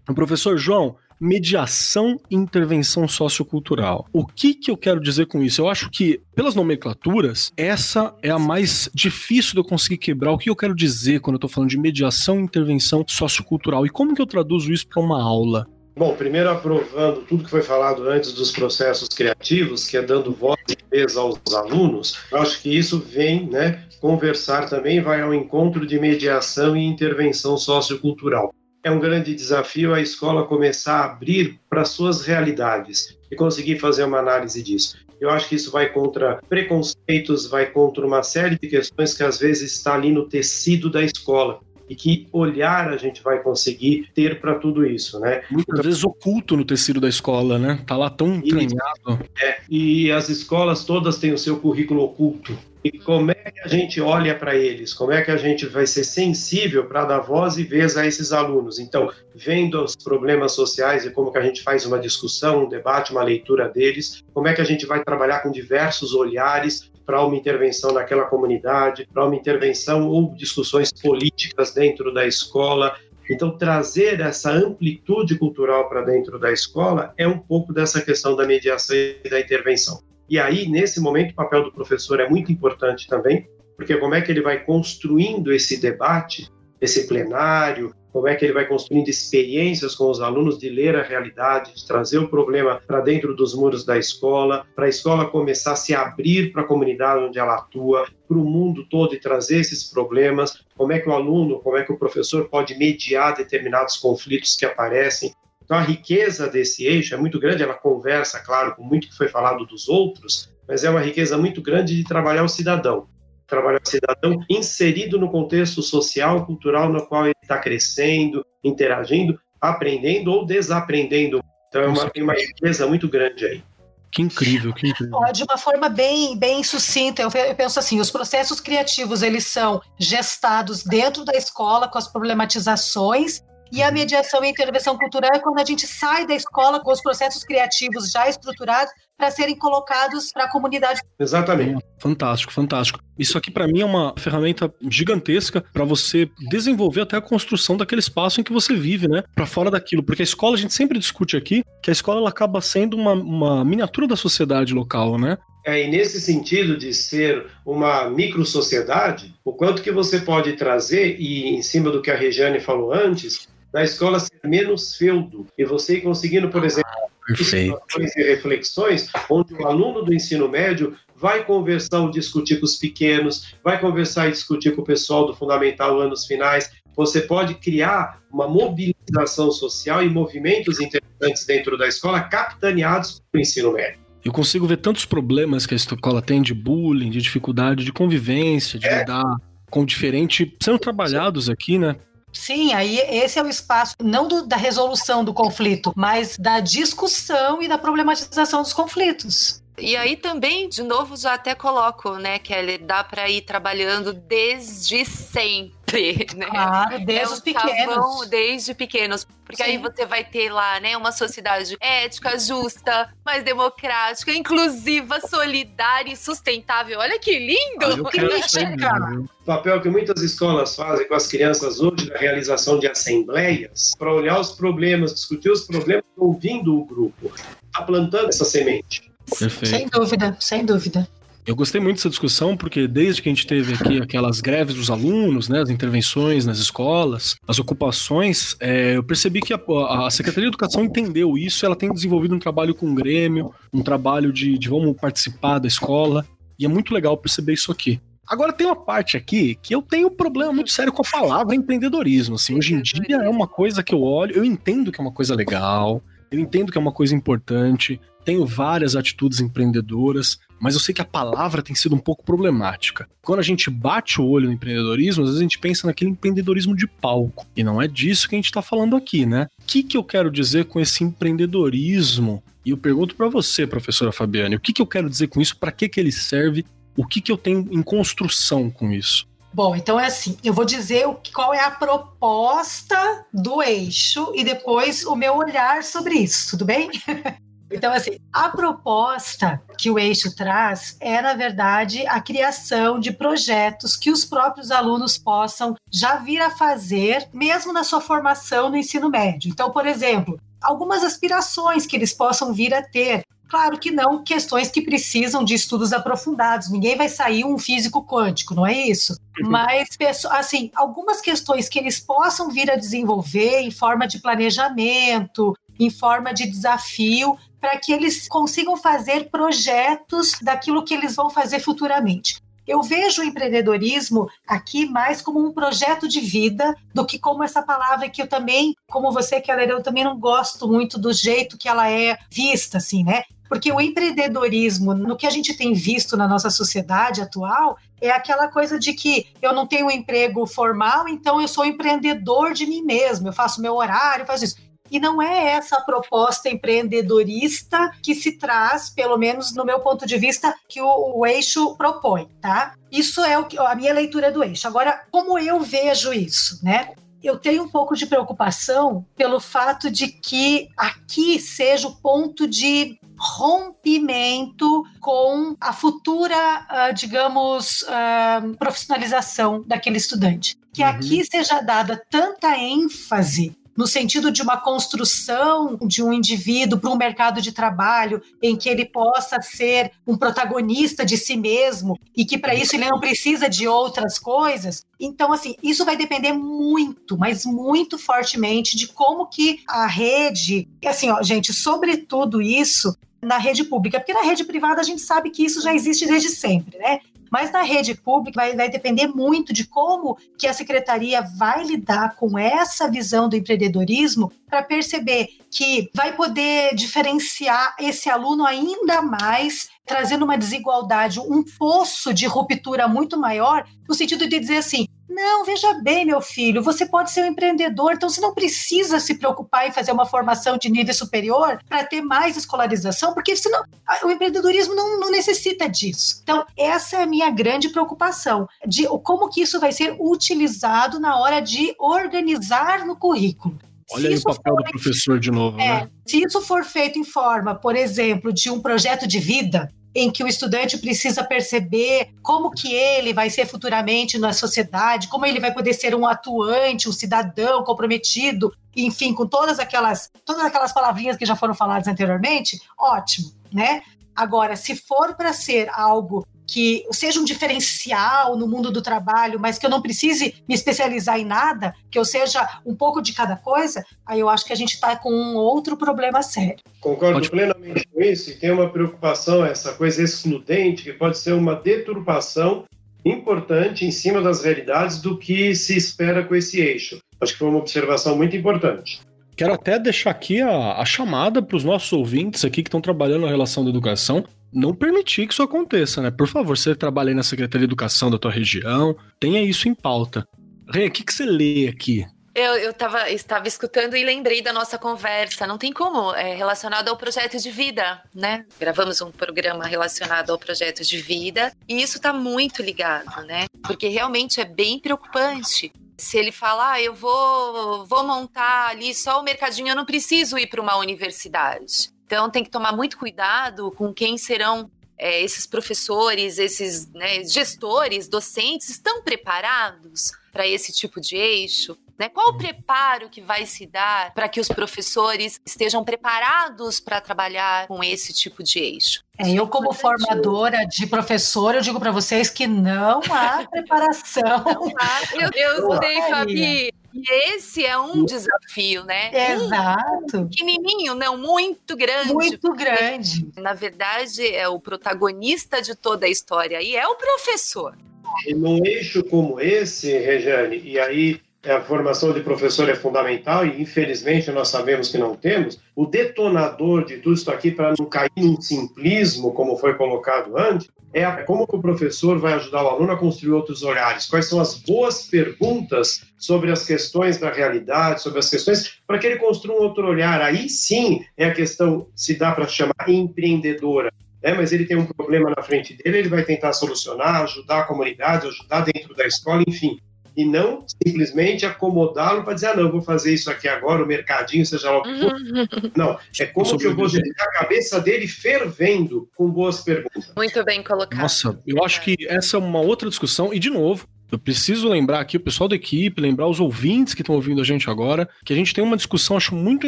[0.07, 4.07] O professor João, mediação e intervenção sociocultural.
[4.11, 5.61] O que, que eu quero dizer com isso?
[5.61, 10.31] Eu acho que, pelas nomenclaturas, essa é a mais difícil de eu conseguir quebrar.
[10.31, 13.85] O que eu quero dizer quando eu estou falando de mediação e intervenção sociocultural?
[13.85, 15.67] E como que eu traduzo isso para uma aula?
[15.97, 20.59] Bom, primeiro aprovando tudo que foi falado antes dos processos criativos, que é dando voz
[20.67, 25.87] e vez aos alunos, eu acho que isso vem, né, conversar também, vai ao encontro
[25.87, 28.53] de mediação e intervenção sociocultural
[28.85, 34.03] é um grande desafio a escola começar a abrir para suas realidades e conseguir fazer
[34.03, 34.95] uma análise disso.
[35.19, 39.39] Eu acho que isso vai contra preconceitos, vai contra uma série de questões que às
[39.39, 44.39] vezes está ali no tecido da escola e que olhar a gente vai conseguir ter
[44.39, 45.41] para tudo isso, né?
[45.49, 47.81] Muitas então, vezes oculto no tecido da escola, né?
[47.87, 49.19] Tá lá tão entranhado.
[49.41, 52.55] É, e as escolas todas têm o seu currículo oculto.
[52.85, 54.93] E como é que a gente olha para eles?
[54.93, 58.31] Como é que a gente vai ser sensível para dar voz e vez a esses
[58.31, 58.77] alunos?
[58.77, 63.11] Então, vendo os problemas sociais e como que a gente faz uma discussão, um debate,
[63.11, 67.35] uma leitura deles, como é que a gente vai trabalhar com diversos olhares para uma
[67.35, 72.95] intervenção naquela comunidade, para uma intervenção ou discussões políticas dentro da escola,
[73.27, 78.45] Então, trazer essa amplitude cultural para dentro da escola é um pouco dessa questão da
[78.45, 80.04] mediação e da intervenção.
[80.29, 84.21] E aí, nesse momento, o papel do professor é muito importante também, porque como é
[84.21, 86.49] que ele vai construindo esse debate,
[86.81, 91.03] esse plenário, como é que ele vai construindo experiências com os alunos de ler a
[91.03, 95.73] realidade, de trazer o problema para dentro dos muros da escola, para a escola começar
[95.73, 99.57] a se abrir para a comunidade onde ela atua, para o mundo todo e trazer
[99.57, 103.97] esses problemas, como é que o aluno, como é que o professor pode mediar determinados
[103.97, 105.33] conflitos que aparecem.
[105.65, 109.27] Então a riqueza desse eixo é muito grande, ela conversa, claro, com muito que foi
[109.27, 113.07] falado dos outros, mas é uma riqueza muito grande de trabalhar o cidadão
[113.47, 120.31] trabalhar o cidadão inserido no contexto social, cultural no qual ele está crescendo, interagindo, aprendendo
[120.31, 121.41] ou desaprendendo.
[121.69, 123.63] Então é uma, tem uma riqueza muito grande aí.
[124.11, 125.19] Que incrível, que incrível.
[125.33, 130.83] De uma forma bem, bem sucinta, eu penso assim, os processos criativos, eles são gestados
[130.83, 135.59] dentro da escola com as problematizações e a mediação e a intervenção cultural é quando
[135.59, 140.45] a gente sai da escola com os processos criativos já estruturados para serem colocados para
[140.45, 141.01] a comunidade.
[141.19, 141.83] Exatamente.
[141.99, 142.99] Fantástico, fantástico.
[143.17, 148.01] Isso aqui para mim é uma ferramenta gigantesca para você desenvolver até a construção daquele
[148.01, 149.23] espaço em que você vive, né?
[149.33, 152.29] Para fora daquilo, porque a escola a gente sempre discute aqui que a escola ela
[152.29, 155.37] acaba sendo uma, uma miniatura da sociedade local, né?
[155.65, 161.55] É, e nesse sentido de ser uma micro-sociedade, o quanto que você pode trazer, e
[161.55, 165.97] em cima do que a Regiane falou antes, da escola ser menos feudo, e você
[165.97, 166.89] ir conseguindo, por exemplo,
[167.27, 167.77] Perfeito.
[167.99, 173.53] e reflexões, onde o aluno do ensino médio vai conversar ou discutir com os pequenos,
[173.61, 176.71] vai conversar e discutir com o pessoal do fundamental anos finais.
[176.95, 183.73] Você pode criar uma mobilização social e movimentos interessantes dentro da escola, capitaneados pelo ensino
[183.73, 183.99] médio.
[184.23, 188.79] Eu consigo ver tantos problemas que a escola tem de bullying, de dificuldade de convivência,
[188.79, 188.99] de é.
[188.99, 189.35] lidar
[189.69, 191.97] com diferente, sendo trabalhados aqui, né?
[192.35, 197.61] Sim, aí esse é o espaço não do, da resolução do conflito, mas da discussão
[197.61, 199.63] e da problematização dos conflitos.
[199.77, 205.05] E aí também, de novo, já até coloco, né, Kelly, dá para ir trabalhando desde
[205.05, 205.75] sempre
[206.35, 206.45] né?
[206.47, 208.27] Claro, desde é um os pequenos.
[208.27, 209.27] desde pequenos.
[209.45, 209.71] Porque Sim.
[209.71, 216.15] aí você vai ter lá, né, uma sociedade ética, justa, mais democrática, inclusiva, solidária e
[216.15, 216.99] sustentável.
[216.99, 218.07] Olha que lindo!
[218.07, 222.87] Ah, que o papel que muitas escolas fazem com as crianças hoje na realização de
[222.87, 227.31] assembleias, para olhar os problemas, discutir os problemas, ouvindo o grupo.
[227.67, 229.14] Está plantando essa semente.
[229.39, 229.67] Perfeito.
[229.67, 231.07] Sem dúvida, sem dúvida.
[231.45, 234.89] Eu gostei muito dessa discussão porque desde que a gente teve aqui aquelas greves dos
[234.89, 239.59] alunos, né, as intervenções nas escolas, as ocupações, é, eu percebi que a,
[240.07, 243.83] a, Secretaria de Educação entendeu isso, ela tem desenvolvido um trabalho com o Grêmio, um
[243.83, 246.25] trabalho de, de vamos participar da escola,
[246.57, 248.01] e é muito legal perceber isso aqui.
[248.27, 251.53] Agora tem uma parte aqui que eu tenho um problema muito sério com a palavra
[251.55, 252.35] empreendedorismo.
[252.35, 255.11] Assim, hoje em dia é uma coisa que eu olho, eu entendo que é uma
[255.11, 256.01] coisa legal,
[256.31, 261.01] eu entendo que é uma coisa importante, tenho várias atitudes empreendedoras, mas eu sei que
[261.01, 263.07] a palavra tem sido um pouco problemática.
[263.21, 266.75] Quando a gente bate o olho no empreendedorismo, às vezes a gente pensa naquele empreendedorismo
[266.75, 267.45] de palco.
[267.55, 269.47] E não é disso que a gente está falando aqui, né?
[269.61, 272.43] O que, que eu quero dizer com esse empreendedorismo?
[272.65, 275.55] E eu pergunto para você, professora Fabiane, o que, que eu quero dizer com isso?
[275.57, 276.65] Para que, que ele serve?
[276.97, 279.27] O que, que eu tenho em construção com isso?
[279.53, 284.43] Bom, então é assim, eu vou dizer o, qual é a proposta do eixo e
[284.43, 286.89] depois o meu olhar sobre isso, tudo bem?
[287.71, 293.95] Então, assim, a proposta que o eixo traz é, na verdade, a criação de projetos
[293.95, 299.09] que os próprios alunos possam já vir a fazer, mesmo na sua formação no ensino
[299.09, 299.49] médio.
[299.49, 303.23] Então, por exemplo, algumas aspirações que eles possam vir a ter.
[303.47, 306.69] Claro que não questões que precisam de estudos aprofundados.
[306.69, 309.15] Ninguém vai sair um físico quântico, não é isso?
[309.39, 309.49] Uhum.
[309.49, 309.89] Mas,
[310.31, 316.33] assim, algumas questões que eles possam vir a desenvolver em forma de planejamento, em forma
[316.33, 322.37] de desafio, para que eles consigam fazer projetos daquilo que eles vão fazer futuramente.
[322.67, 327.61] Eu vejo o empreendedorismo aqui mais como um projeto de vida do que como essa
[327.61, 331.69] palavra que eu também, como você, Keller, eu também não gosto muito do jeito que
[331.69, 333.23] ela é vista, assim, né?
[333.47, 338.47] Porque o empreendedorismo, no que a gente tem visto na nossa sociedade atual, é aquela
[338.47, 342.81] coisa de que eu não tenho um emprego formal, então eu sou empreendedor de mim
[342.81, 344.55] mesmo, eu faço meu horário, faço isso.
[344.89, 350.05] E não é essa a proposta empreendedorista que se traz, pelo menos no meu ponto
[350.05, 352.75] de vista, que o, o eixo propõe, tá?
[352.91, 354.67] Isso é o que, a minha leitura do eixo.
[354.67, 356.93] Agora, como eu vejo isso, né?
[357.27, 362.99] eu tenho um pouco de preocupação pelo fato de que aqui seja o ponto de
[363.17, 370.55] rompimento com a futura, uh, digamos, uh, profissionalização daquele estudante.
[370.71, 370.89] que uhum.
[370.89, 376.97] aqui seja dada tanta ênfase no sentido de uma construção de um indivíduo para um
[376.97, 382.37] mercado de trabalho em que ele possa ser um protagonista de si mesmo e que
[382.37, 384.85] para isso ele não precisa de outras coisas.
[384.99, 391.09] Então, assim, isso vai depender muito, mas muito fortemente de como que a rede, assim,
[391.09, 395.31] ó, gente, sobre tudo isso, na rede pública, porque na rede privada a gente sabe
[395.31, 396.99] que isso já existe desde sempre, né?
[397.35, 402.15] Mas na rede pública vai, vai, depender muito de como que a secretaria vai lidar
[402.15, 409.67] com essa visão do empreendedorismo para perceber que vai poder diferenciar esse aluno ainda mais,
[409.85, 415.45] trazendo uma desigualdade, um poço de ruptura muito maior, no sentido de dizer assim: não,
[415.45, 419.67] veja bem, meu filho, você pode ser um empreendedor, então você não precisa se preocupar
[419.67, 423.63] em fazer uma formação de nível superior para ter mais escolarização, porque senão
[424.03, 426.19] o empreendedorismo não, não necessita disso.
[426.23, 431.19] Então, essa é a minha grande preocupação, de como que isso vai ser utilizado na
[431.19, 433.57] hora de organizar no currículo.
[433.91, 435.89] Olha aí o papel for, do professor de novo, é, né?
[436.07, 440.23] Se isso for feito em forma, por exemplo, de um projeto de vida, em que
[440.23, 445.53] o estudante precisa perceber como que ele vai ser futuramente na sociedade, como ele vai
[445.53, 451.25] poder ser um atuante, um cidadão comprometido, enfim, com todas aquelas todas aquelas palavrinhas que
[451.25, 453.81] já foram faladas anteriormente, ótimo, né?
[454.13, 459.57] Agora, se for para ser algo que seja um diferencial no mundo do trabalho, mas
[459.57, 463.35] que eu não precise me especializar em nada, que eu seja um pouco de cada
[463.35, 466.63] coisa, aí eu acho que a gente está com um outro problema sério.
[466.79, 467.29] Concordo pode...
[467.29, 472.65] plenamente com isso e tem uma preocupação, essa coisa excludente, que pode ser uma deturpação
[473.03, 476.99] importante em cima das realidades do que se espera com esse eixo.
[477.21, 478.99] Acho que foi uma observação muito importante.
[479.35, 483.23] Quero até deixar aqui a, a chamada para os nossos ouvintes aqui que estão trabalhando
[483.23, 484.23] na relação da educação
[484.55, 486.09] não permitir que isso aconteça, né?
[486.09, 489.75] Por favor, você trabalha aí na Secretaria de Educação da tua região, tenha isso em
[489.75, 490.25] pauta.
[490.71, 492.05] Rê, o que, que você lê aqui?
[492.33, 495.47] Eu, eu tava, estava escutando e lembrei da nossa conversa.
[495.47, 498.45] Não tem como, é relacionado ao projeto de vida, né?
[498.59, 503.45] Gravamos um programa relacionado ao projeto de vida e isso está muito ligado, né?
[503.63, 505.71] Porque realmente é bem preocupante.
[505.97, 510.37] Se ele falar, ah, eu vou, vou montar ali só o mercadinho, eu não preciso
[510.37, 511.94] ir para uma universidade.
[512.05, 518.07] Então tem que tomar muito cuidado com quem serão é, esses professores, esses né, gestores,
[518.07, 521.77] docentes, estão preparados para esse tipo de eixo?
[521.97, 522.09] Né?
[522.09, 527.67] Qual o preparo que vai se dar para que os professores estejam preparados para trabalhar
[527.67, 529.01] com esse tipo de eixo?
[529.17, 534.43] É, eu, como formadora de professor, eu digo para vocês que não há preparação.
[534.43, 535.17] Não há.
[535.17, 536.73] Meu Deus, sei, Fabi.
[536.95, 539.33] E esse é um desafio, né?
[539.33, 540.17] Exato.
[540.17, 542.13] Um pequenininho, não, muito grande.
[542.13, 543.27] Muito grande.
[543.35, 547.77] Na verdade, é o protagonista de toda a história e é o professor.
[548.25, 553.45] E num eixo como esse, Regiane, e aí é, a formação de professor é fundamental
[553.45, 555.59] e, infelizmente, nós sabemos que não temos.
[555.75, 560.69] O detonador de tudo isso aqui, para não cair num simplismo, como foi colocado antes,
[560.95, 564.05] é como que o professor vai ajudar o aluno a construir outros olhares.
[564.07, 569.05] Quais são as boas perguntas sobre as questões da realidade, sobre as questões, para que
[569.05, 570.21] ele construa um outro olhar.
[570.21, 573.91] Aí sim é a questão, se dá para chamar empreendedora.
[574.21, 577.63] É, mas ele tem um problema na frente dele, ele vai tentar solucionar, ajudar a
[577.65, 579.77] comunidade, ajudar dentro da escola, enfim
[580.15, 584.45] e não simplesmente acomodá-lo para dizer, ah, não, vou fazer isso aqui agora, o mercadinho,
[584.45, 585.13] seja lá o que for.
[585.13, 585.71] Uhum.
[585.75, 590.11] Não, é como que eu vou deixar a cabeça dele fervendo com boas perguntas.
[590.15, 591.01] Muito bem colocado.
[591.01, 594.99] Nossa, eu acho que essa é uma outra discussão, e de novo, eu preciso lembrar
[594.99, 598.31] aqui o pessoal da equipe, lembrar os ouvintes que estão ouvindo a gente agora, que
[598.31, 599.67] a gente tem uma discussão, acho muito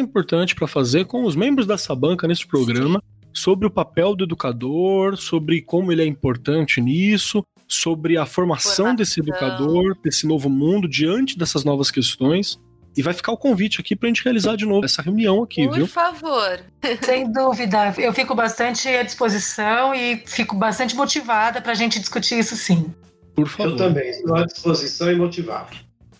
[0.00, 3.00] importante para fazer com os membros dessa banca nesse programa.
[3.00, 8.76] Sim sobre o papel do educador, sobre como ele é importante nisso, sobre a formação,
[8.76, 12.58] formação, desse educador, desse novo mundo, diante dessas novas questões.
[12.96, 15.68] E vai ficar o convite aqui para a gente realizar de novo essa reunião aqui,
[15.68, 15.86] Por viu?
[15.86, 16.60] Por favor.
[17.04, 17.94] Sem dúvida.
[17.98, 22.92] Eu fico bastante à disposição e fico bastante motivada para a gente discutir isso sim.
[23.36, 23.72] Por favor.
[23.72, 25.76] Eu também estou à disposição e motivado.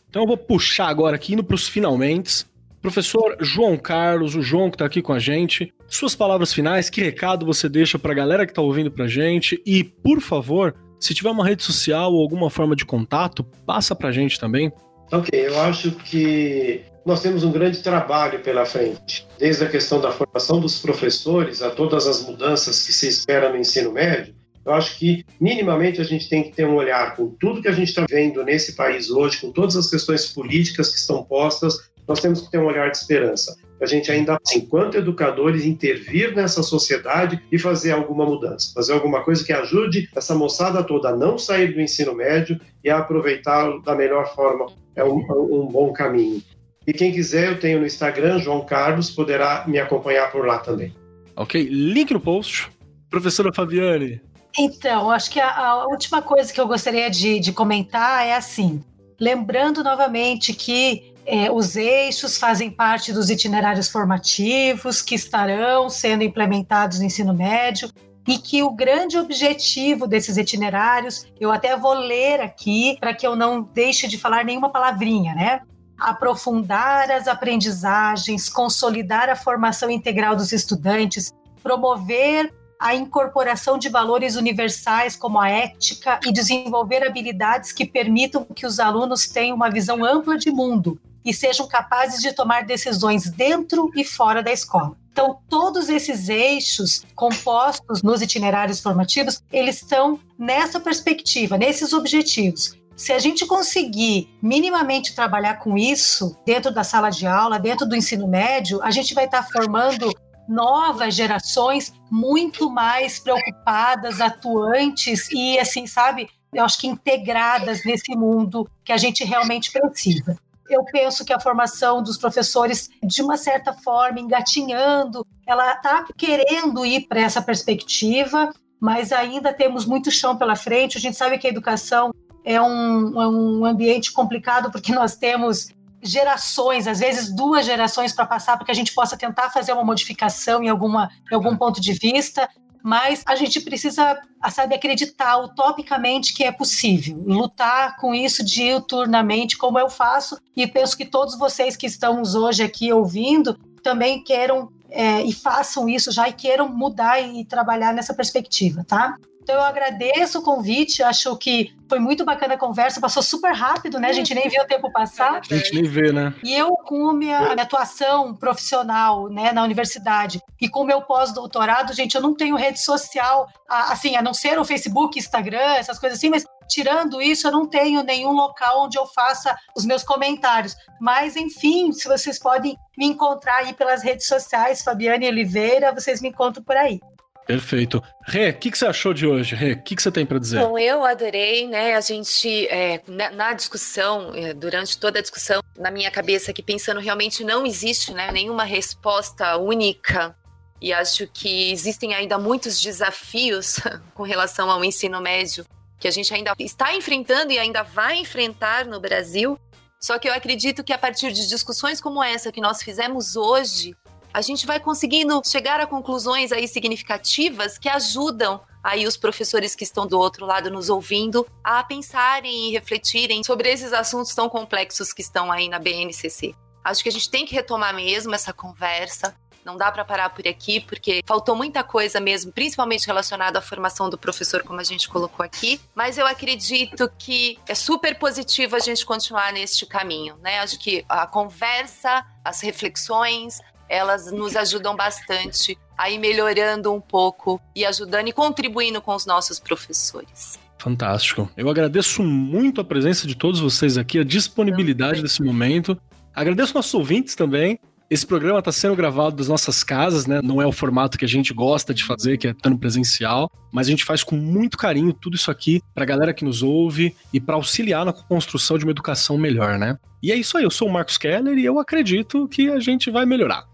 [0.08, 2.46] Então eu vou puxar agora aqui, indo para os finalmente.
[2.80, 7.02] Professor João Carlos, o João que está aqui com a gente, suas palavras finais, que
[7.02, 10.76] recado você deixa para a galera que está ouvindo para a gente e, por favor,
[11.00, 14.72] se tiver uma rede social ou alguma forma de contato, passa para gente também.
[15.10, 20.12] Ok, eu acho que nós temos um grande trabalho pela frente, desde a questão da
[20.12, 24.34] formação dos professores a todas as mudanças que se espera no ensino médio.
[24.66, 27.72] Eu acho que, minimamente, a gente tem que ter um olhar com tudo que a
[27.72, 32.20] gente está vendo nesse país hoje, com todas as questões políticas que estão postas, nós
[32.20, 33.56] temos que ter um olhar de esperança.
[33.80, 39.44] A gente ainda, enquanto educadores, intervir nessa sociedade e fazer alguma mudança, fazer alguma coisa
[39.44, 43.94] que ajude essa moçada toda a não sair do ensino médio e a aproveitá-lo da
[43.94, 44.66] melhor forma.
[44.96, 46.42] É um, um bom caminho.
[46.86, 50.92] E quem quiser, eu tenho no Instagram, João Carlos, poderá me acompanhar por lá também.
[51.36, 52.70] Ok, link no post.
[53.10, 54.20] Professora Fabiane.
[54.58, 58.82] Então, acho que a, a última coisa que eu gostaria de, de comentar é assim:
[59.20, 66.98] lembrando novamente que é, os eixos fazem parte dos itinerários formativos que estarão sendo implementados
[66.98, 67.90] no ensino médio
[68.26, 73.36] e que o grande objetivo desses itinerários, eu até vou ler aqui para que eu
[73.36, 75.60] não deixe de falar nenhuma palavrinha, né?
[75.98, 81.30] Aprofundar as aprendizagens, consolidar a formação integral dos estudantes,
[81.62, 88.64] promover a incorporação de valores universais como a ética e desenvolver habilidades que permitam que
[88.64, 93.90] os alunos tenham uma visão ampla de mundo, e sejam capazes de tomar decisões dentro
[93.94, 94.96] e fora da escola.
[95.12, 102.78] Então, todos esses eixos compostos nos itinerários formativos, eles estão nessa perspectiva, nesses objetivos.
[102.94, 107.96] Se a gente conseguir minimamente trabalhar com isso dentro da sala de aula, dentro do
[107.96, 110.12] ensino médio, a gente vai estar formando
[110.48, 118.68] novas gerações muito mais preocupadas, atuantes e, assim, sabe, eu acho que integradas nesse mundo
[118.84, 120.38] que a gente realmente precisa
[120.68, 126.84] eu penso que a formação dos professores, de uma certa forma, engatinhando, ela está querendo
[126.84, 130.98] ir para essa perspectiva, mas ainda temos muito chão pela frente.
[130.98, 132.12] A gente sabe que a educação
[132.44, 135.68] é um, é um ambiente complicado porque nós temos
[136.00, 139.84] gerações, às vezes duas gerações para passar para que a gente possa tentar fazer uma
[139.84, 142.48] modificação em, alguma, em algum ponto de vista
[142.88, 144.18] mas a gente precisa,
[144.50, 150.96] sabe, acreditar utopicamente que é possível, lutar com isso diuturnamente, como eu faço, e penso
[150.96, 156.30] que todos vocês que estamos hoje aqui ouvindo também queiram é, e façam isso já
[156.30, 159.18] e queiram mudar e trabalhar nessa perspectiva, tá?
[159.48, 163.98] Então eu agradeço o convite, acho que foi muito bacana a conversa, passou super rápido,
[163.98, 164.10] né?
[164.10, 165.40] A gente nem viu o tempo passar.
[165.40, 166.34] A gente nem vê, né?
[166.44, 170.84] E eu, com a minha, a minha atuação profissional né, na universidade e com o
[170.84, 175.76] meu pós-doutorado, gente, eu não tenho rede social, assim, a não ser o Facebook, Instagram,
[175.76, 179.86] essas coisas assim, mas tirando isso, eu não tenho nenhum local onde eu faça os
[179.86, 180.76] meus comentários.
[181.00, 186.28] Mas, enfim, se vocês podem me encontrar aí pelas redes sociais, Fabiane Oliveira, vocês me
[186.28, 187.00] encontram por aí.
[187.48, 188.04] Perfeito.
[188.26, 189.54] Rê, o que, que, você achou de hoje?
[189.54, 190.60] Rê, o que, que, você tem para dizer?
[190.60, 191.94] Bom, eu adorei, né?
[191.94, 196.62] A gente, é, na, na, discussão, é, durante toda a discussão, na minha cabeça aqui,
[196.62, 200.36] pensando realmente não existe né, nenhuma resposta única.
[200.78, 203.80] E acho que existem ainda muitos desafios
[204.12, 205.64] com relação ao ensino médio
[205.98, 209.58] que a gente ainda está enfrentando e ainda vai enfrentar no Brasil.
[209.98, 213.96] Só que eu acredito que a partir de discussões como essa que nós fizemos hoje,
[214.32, 219.84] a gente vai conseguindo chegar a conclusões aí significativas que ajudam aí os professores que
[219.84, 225.12] estão do outro lado nos ouvindo a pensarem e refletirem sobre esses assuntos tão complexos
[225.12, 226.54] que estão aí na BNCC.
[226.84, 229.36] Acho que a gente tem que retomar mesmo essa conversa.
[229.64, 234.08] Não dá para parar por aqui, porque faltou muita coisa mesmo, principalmente relacionada à formação
[234.08, 235.78] do professor, como a gente colocou aqui.
[235.94, 240.60] Mas eu acredito que é super positivo a gente continuar neste caminho, né?
[240.60, 247.60] Acho que a conversa, as reflexões, elas nos ajudam bastante a ir melhorando um pouco
[247.74, 250.58] e ajudando e contribuindo com os nossos professores.
[250.78, 251.50] Fantástico.
[251.56, 256.00] Eu agradeço muito a presença de todos vocês aqui, a disponibilidade desse momento.
[256.32, 257.80] Agradeço nossos ouvintes também.
[258.10, 260.40] Esse programa está sendo gravado das nossas casas, né?
[260.42, 263.86] Não é o formato que a gente gosta de fazer, que é estando presencial, mas
[263.86, 267.14] a gente faz com muito carinho tudo isso aqui para a galera que nos ouve
[267.34, 269.98] e para auxiliar na construção de uma educação melhor, né?
[270.22, 273.10] E é isso aí, eu sou o Marcos Keller e eu acredito que a gente
[273.10, 273.64] vai melhorar.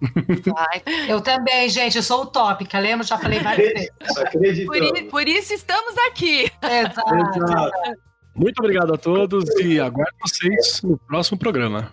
[0.44, 0.82] Vai.
[1.08, 3.06] Eu também, gente, eu sou utópica, lembra?
[3.06, 3.72] Já falei várias
[4.34, 4.66] vezes.
[4.66, 6.50] Por, por, isso estamos aqui.
[6.60, 7.14] Exato.
[7.36, 7.72] Exato.
[8.34, 11.92] Muito obrigado a todos e aguardo vocês no próximo programa.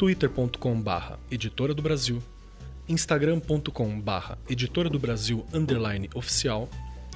[0.00, 2.22] twitter.com/barra editora do Brasil,
[2.88, 6.70] instagram.com/barra editora do Brasil underline oficial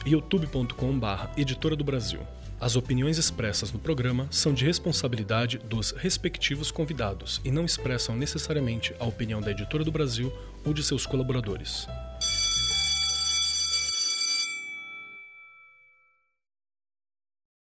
[0.05, 2.20] e youtube.com/barra editora do Brasil.
[2.61, 8.95] As opiniões expressas no programa são de responsabilidade dos respectivos convidados e não expressam necessariamente
[9.01, 10.30] a opinião da Editora do Brasil
[10.62, 11.87] ou de seus colaboradores.